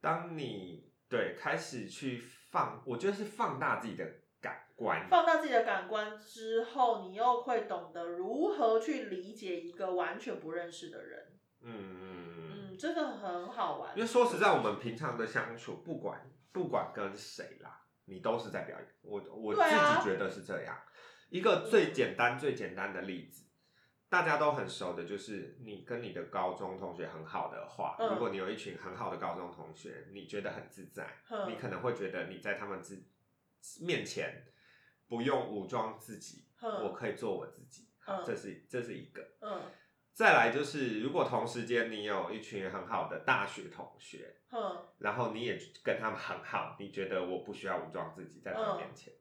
[0.00, 4.04] 当你对开始去放，我觉得是放大自己的
[4.42, 5.08] 感官。
[5.08, 11.38] 放大自己的感官之后，你又会懂得如何去理解一个完全不认识的人。
[11.62, 11.95] 嗯
[12.76, 12.78] 嗯嗯。
[12.78, 13.96] 嗯，这个很好玩。
[13.96, 16.20] 因为说实在，我们平常的相处，不管
[16.52, 18.88] 不管跟谁啦，你都是在表演。
[19.02, 20.76] 我我自己觉得是这样。
[21.28, 23.44] 一个最简单最简单的例子，
[24.08, 33.02] 大家都很熟的，就是你跟你的高中同学很好的话，嗯如果你有一群很好的高中同学，你觉得很自在，哼你可能会觉得你在他们之
[33.80, 34.44] 面前
[35.08, 37.88] 不用武装自己，哼我可以做我自己。
[38.24, 39.20] 这是这是一个。
[39.40, 39.62] 嗯
[40.16, 49.12] 再来就是，如果同时间你有一群很好的大学同学，哼然后你也跟他们很好，你觉得我不需要武装自己在他嗯们面前。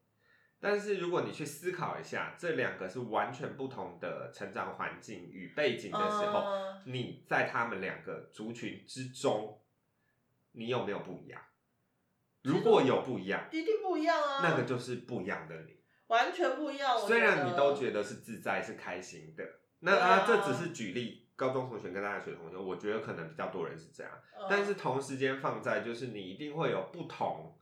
[0.57, 9.61] 但是如果你去思考一下，这两个是完全不同的成长环境与背景的时候，嗯你在他们两个族群之中，
[10.53, 11.41] 你有没有不一样？
[12.41, 15.75] 如果有不一样，一定不一样啊，那个就是不一样的你。
[16.07, 16.95] 完全不一样。
[16.95, 19.43] 我虽然你都觉得是自在是开心的，
[19.85, 20.25] 那啊啊。
[20.27, 24.11] 这只是举例，高中同学跟大学同学，我觉得可能比较多人是这样。
[24.37, 24.47] 嗯。
[24.49, 27.57] 但是同时间放在就是你一定会有不同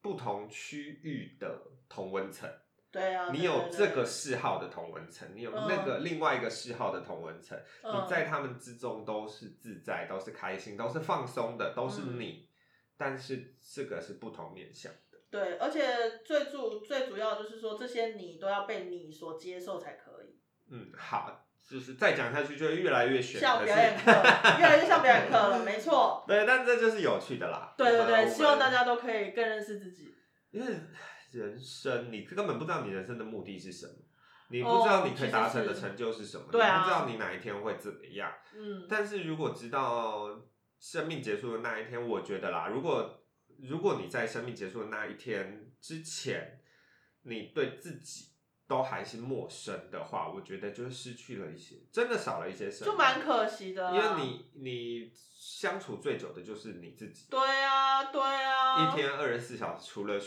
[0.00, 2.48] 不同区域的同温层，
[2.90, 5.66] 对啊，你有这个嗜好的同温层，你有嗯。
[5.68, 7.92] 那个另外一个嗜好的同温层，嗯。
[7.94, 12.20] 你在他们之中都是自在，都是开心，都是放松的，都是嗯。
[12.20, 12.48] 你，
[12.96, 15.18] 但是这个是不同面向的。
[15.28, 20.40] 对，而且最主最主要就是说，这些你都要被你所接受才可以。
[20.70, 24.10] 嗯，好，就是再讲下去就会越来越玄，可是像表演课，
[24.58, 26.24] 越来越像表演课了，没错。
[26.28, 27.74] 对，但这就是有趣的啦。
[27.76, 30.14] 对对对，希望大家都可以更认识自己。
[30.52, 30.72] 因为
[31.32, 33.92] 人生，你根本不知道你人生的目的是什么，
[34.48, 38.32] 你不哦知道你可以达成的成就是什么，对不知道你哪一天会怎么样。
[38.54, 40.28] 嗯，但是如果知道
[40.78, 43.24] 生命结束的那一天，我觉得啦，如果
[43.68, 46.60] 如果你在生命结束的那一天之前，
[47.22, 48.35] 你对自己
[48.68, 53.94] 都还是陌生的话，我觉得就是失去了一些，真的少了一些什么，就蛮可惜的啊。
[53.94, 60.20] 因为你你相处最久的就是你自己，对啊，对啊，一天二十四小时，除了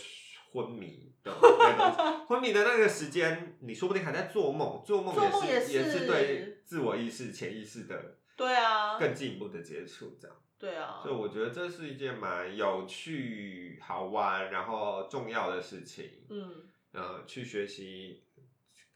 [0.51, 5.73] 昏迷的那个 昏迷的那个时间，你说不定还在做梦，做梦做梦也是。
[5.73, 10.37] 也是是对自我意识、潜意识的对啊，更进一步的接触，这样。
[10.57, 10.99] 对啊。
[11.03, 16.25] 所以，我觉得这是一件蛮有趣、好玩，然后重要的事情。
[16.29, 18.28] 嗯，呃，去学习、去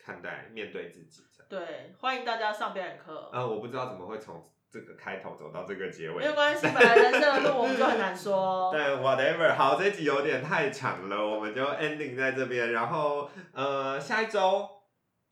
[0.04, 1.24] 看待、面对自己。
[1.50, 3.30] 对，欢迎大家上表演课。
[3.32, 6.16] 呃，我不知道怎么会从这个开头走到这个结尾。
[6.18, 8.72] 没有关系，本来人生的路我们就很难说。
[8.76, 12.72] 但 whatever，好，这集有点太长了，我们就 ending 在这边。
[12.72, 14.68] 然后呃，下一周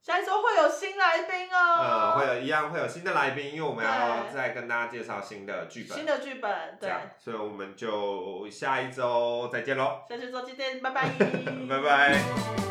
[0.01, 1.57] 下一周会有新来宾哦。
[1.79, 11.09] 呃会有一样会有新的来宾，因为我们要再跟大家介绍新的剧本，新的剧本，对，所以我们就下一周再见喽，下一周见，拜拜，
[11.67, 12.70] 拜拜。